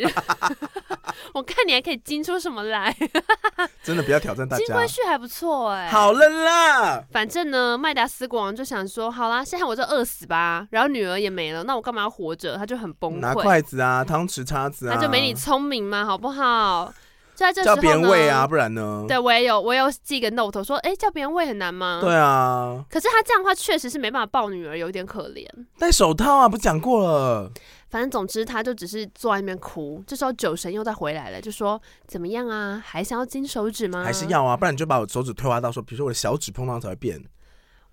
[1.34, 2.94] 我看你还可以金出什么来？
[3.82, 4.66] 真的不要挑战大家。
[4.66, 5.90] 金龟婿还不错哎、欸。
[5.90, 10.68] 好了啦，反正呢，麦达斯国王就想说，好啦，现在我就饿死吧。
[10.72, 12.58] 然后女儿也没了，那我干嘛要活着？
[12.58, 13.20] 他就很崩溃。
[13.20, 16.94] 拿筷子啊，汤匙、叉子啊，他就没你聪明嘛，好不好？
[17.36, 19.06] 就在这时候叫别人喂啊，不然呢？
[19.08, 22.00] 对，我也有，我也有寄个 note 说，哎、欸，叫别人喂很难吗？
[22.02, 22.84] 对啊。
[22.90, 25.46] 可是他这样的话，确实是没办法抱女儿，有点可怜。
[25.78, 27.52] 戴手套啊，不讲过了。
[27.90, 30.04] 反正总之，他就只是坐在那边哭。
[30.06, 32.84] 这时候酒神又再回来了，就说：“怎么样啊？
[32.86, 34.04] 还想要金手指吗？
[34.04, 34.58] 还是要啊？
[34.58, 37.24] 不然你就把我手指退化到说，比如说我的小指碰到才会变。”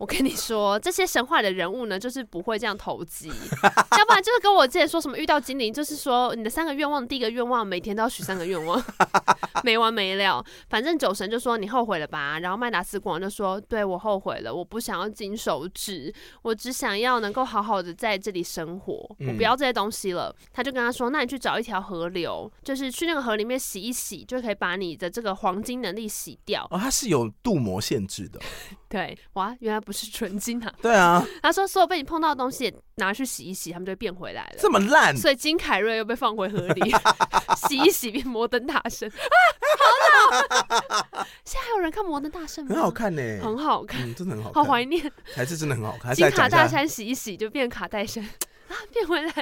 [0.04, 3.28] 我跟你说，这些神话的人物呢，就是不会这样投机，
[3.98, 8.78] 要不然就是跟我之前说什么遇到精灵，就是说你的三个愿望，第一个愿望每天都要许三个愿望，
[9.64, 10.44] 没完没了。
[10.68, 18.92] 反正酒神就说你后悔了吧，然后麦达斯国王就说，对，我后悔了，我不想要金手指，我只想要能够好好的在这里生活，
[19.26, 20.36] 我不要这些东西了。
[20.52, 26.68] 他就跟他说，那你去找一条河流，就是去那个河里面洗一洗，就可以把你的这个黄金能力洗掉。
[26.70, 28.38] 哦，它是有镀膜限制的。
[28.86, 30.72] 对，哇，原来不是纯金啊！
[30.82, 34.56] 对啊，他说所有被你碰到的东西也拿去洗一洗，他们就会变回来了。
[34.58, 36.94] 这么烂，所以金凯瑞又被放回河里
[37.68, 39.14] 洗一洗，变摩登大圣啊！
[39.80, 42.74] 好老，现在还有人看摩登大圣吗？
[42.74, 46.14] 很好看呢，很好看，嗯，真的很好看，好怀念，还是真的很好看。
[46.14, 48.28] 金卡大山洗一洗就变卡戴珊。
[48.74, 49.32] 啊，变回来，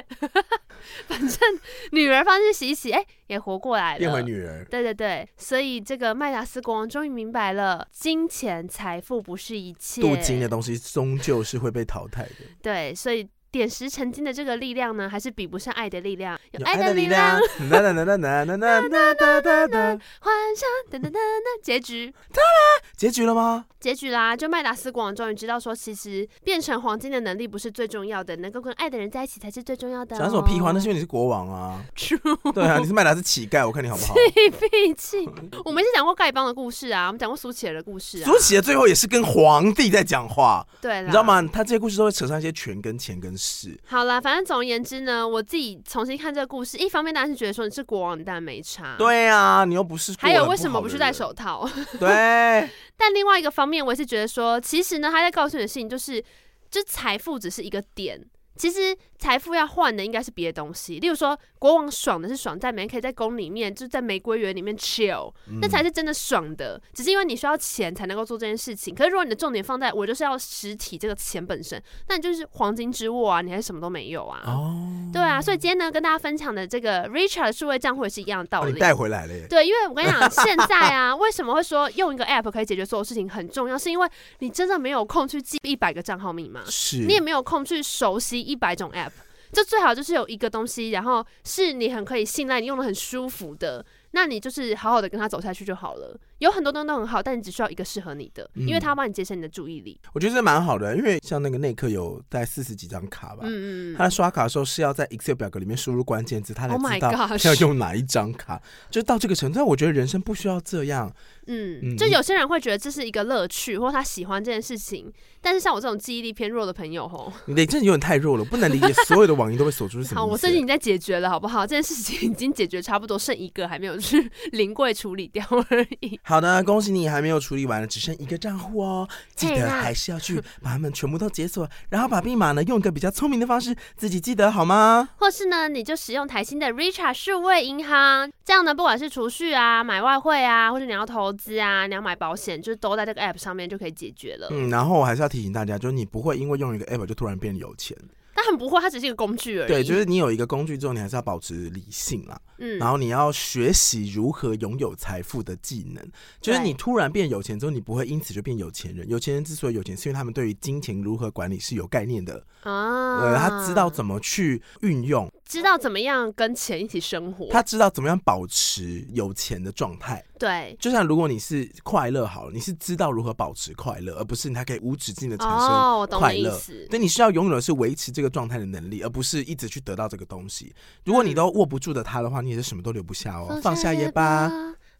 [1.07, 1.59] 反正
[1.91, 4.65] 女儿放进洗一洗，哎、欸，也活过来了，变回女儿。
[4.69, 12.45] 对对对，所以这个麦达斯国王终于明白了，金钱财富不是一切，镀金的东西终究是会被淘汰的。
[12.61, 13.27] 对，所以。
[13.53, 16.35] 点石成金的这个力量呢，还是比不上爱的力量。
[16.53, 17.39] 有爱的力量，
[17.69, 19.77] 哒哒哒哒哒哒哒哒哒哒哒，
[20.21, 23.65] 幻想，哒哒哒哒，结局，哒啦，结局了吗？
[23.79, 24.35] 结局啦！
[24.35, 30.17] 就麦达斯国王终于知道说，其实变成黄金的能力不是最重要的，能够跟爱的人在一起才是最重要的。
[30.17, 30.71] 讲什么屁话？
[30.71, 31.79] 那是因为你是国王啊！
[31.95, 34.15] True，对啊，你是麦达斯乞丐，我看你好不好？
[34.33, 35.29] 气屁气！
[35.65, 38.25] 我们是讲过丐帮的故事啊，我们讲过苏乞儿的故事啊。
[38.25, 41.45] 苏乞儿最后也是跟皇帝在讲话，对，你知道吗？
[41.51, 43.77] 他这些故事都会扯上一些权跟钱跟势。
[43.85, 44.21] 好啦。
[44.21, 48.95] 反正总而言之呢，我自己重新看这个故事，一方面当然是觉得说你是国王，你当然没差。
[48.97, 50.13] 对啊，你又不是。
[50.17, 51.69] 还有为什么不去戴手套？
[51.99, 52.69] 对。
[52.95, 56.23] 但另外一个方面，我也是觉得说，其实呢，他在告诉你的事情就是，
[56.71, 58.23] 就财富只是一个点。
[58.55, 66.79] 其实财富要换的应该是别的东西，例如说国王爽的是爽在每天可以在宫里面，就在玫瑰园里面 chill，那才是真的爽的。
[66.93, 68.93] 只是因为你需要钱才能够做这件事情。
[68.93, 74.41] 可是如果你的重点放在我就是要实体这个钱本身，那你就是黄金之握啊，你还是什么都没有啊。
[74.45, 74.75] 哦，
[75.13, 78.77] 对啊，所以今天呢，跟大家分享的这个 Richard 数位账户也是一样的道理。
[78.77, 79.47] 带回来了耶。
[79.49, 84.09] 对，因为我跟你讲，现在啊， 为什么会说用一个 app 可以解决所有事情很重要，是因为
[84.39, 89.12] 你真的没有空去记一百个账号密码，是你也没有空去熟悉一百种 app。
[89.53, 93.85] 就最好就是有一个东西，然后是你很可以信赖，你用的很舒服的。
[94.11, 96.19] 那你就是好好的跟他走下去就好了。
[96.39, 99.99] 有很多东西都很好，但你只需要一个适合你的，嗯、因为他要帮你节省你的注意力。
[100.13, 108.53] 我觉得这蛮好的，因为像那个内克有大概四十几张卡吧，嗯嗯，他刷卡的时候是要在 Excel 表格里面输入关键字，他才知道要用哪一张卡。
[108.55, 108.61] Oh、
[108.91, 111.13] 就到这个程度，但我觉得人生不需要这样。
[111.47, 115.11] 嗯，嗯，就有些人会觉得这是一个乐趣，或他喜欢这件事情。
[115.41, 120.21] 但是像我这种记忆力偏弱的朋友，吼，你的真的有点太弱了，不能理解所有的网银都会锁住是什么。
[120.21, 121.67] 好，我最近已经在解决了，好不好？
[121.67, 126.17] 这件事情已经解决差不多，剩一个还没有去 临柜处理掉而已。
[126.25, 135.09] 好的，恭喜你还没有处理完，只剩一个账户哦，记得还是要去把它们全部都解锁，然后把密码呢用一个比较聪明的方式自己记得好吗？
[135.17, 144.47] 或是呢，你就使用台新的 Richard 数位银行，这样呢，不管是储蓄啊、买外汇啊，或者你要投资啊、你要买保险，就是都在这个 App 上面就可以解决了。
[144.51, 147.97] 嗯，然后我还是要提醒大家，就是你不会因为用一个 App 就突然变有钱。
[148.43, 149.67] 他很不会，他只是一个工具而已。
[149.67, 152.39] 对，就是你有一个工具之后，你还是要保持理性啦。
[152.57, 156.05] 嗯，然后你要学习如何拥有财富的技能。
[156.41, 159.07] 就是你突然变有钱之后，你不会因此就变有钱人。
[159.09, 163.21] 有钱人之所以有钱，是因为他们对于金钱如何管理是有概念的啊。
[163.21, 165.31] 呃，他知道怎么去运用。
[165.53, 170.25] 知道怎么样跟钱一起生活，他知道怎么样保持有钱的状态。
[170.39, 176.59] 对，就像如果你是快乐好了，你是知道如何保持快乐，而不是你还可以无止境的产生快乐。
[176.89, 180.73] 对，你需要拥有的是维持这个状态的能力，而不是一直去得到这个东西。
[181.05, 183.59] 如果你都握不住的它的话，你也是什么都留不下哦。
[183.61, 184.51] 放下也罢。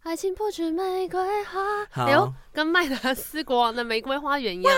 [0.03, 4.75] 爱情不止玫瑰花，哎呦，跟麦达斯国王的玫瑰花园一样，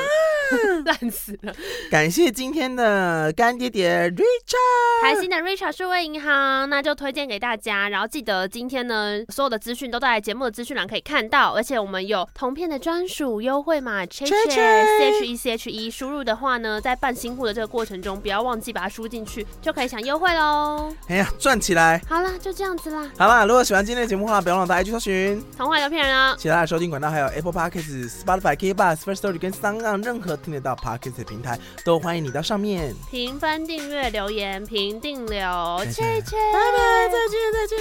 [0.85, 1.53] 烂死了。
[1.89, 7.89] 感谢今天的干爹爹 Richard，台新的 Richard 数位银行，那就推荐给大家。
[7.89, 20.93] 然后记得今天呢，所有的资讯都在节目的资讯栏可以看到，而且我们有同片的专属优惠码 CHECHE C H E C H E，输入的话呢，在办新户的这个过程中，不要忘记把它输进去，就可以享优惠喽。
[21.07, 22.01] 哎呀，赚起来！
[22.07, 23.09] 好啦，就这样子啦。
[23.17, 25.43] 好啦，如果喜欢今天的节目的话，不要忘了大家去搜寻。
[25.57, 26.35] 童话有骗人啊！
[26.37, 37.77] 其他的收听管道还有 Apple Podcasts、Spotify、KKBOX、First Story 跟 SoundOn，任何听得到 Podcast 的平台都欢迎你到上面评分、订阅、留言、评定留，切切，拜拜，再见，再见。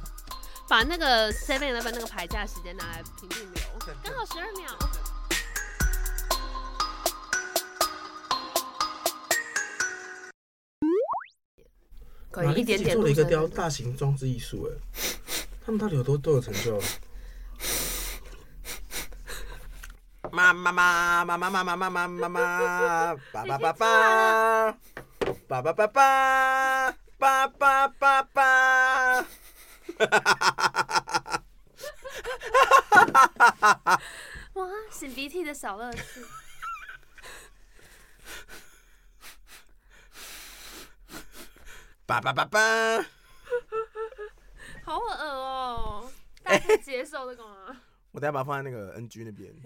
[0.68, 3.62] 把那个 Seven Eleven 那个排价时间拿来评定留，
[4.02, 4.68] 刚好十二秒。
[12.30, 12.94] 可以一点点。
[12.94, 14.76] 做了一个雕大型装置艺术，哎。
[15.64, 16.80] 他们到底有多多有成就？
[20.32, 24.72] 妈妈妈妈妈妈妈妈妈妈妈，爸爸爸爸，
[25.48, 29.20] 爸爸爸爸，爸爸爸爸！
[34.54, 36.02] 哇，擤鼻涕的小乐趣，
[42.06, 42.58] 爸爸爸爸。
[44.84, 46.10] 好恶哦、喔！
[46.42, 47.76] 大家接受这个吗？
[48.12, 49.54] 我等下把它放在那个 NG 那边。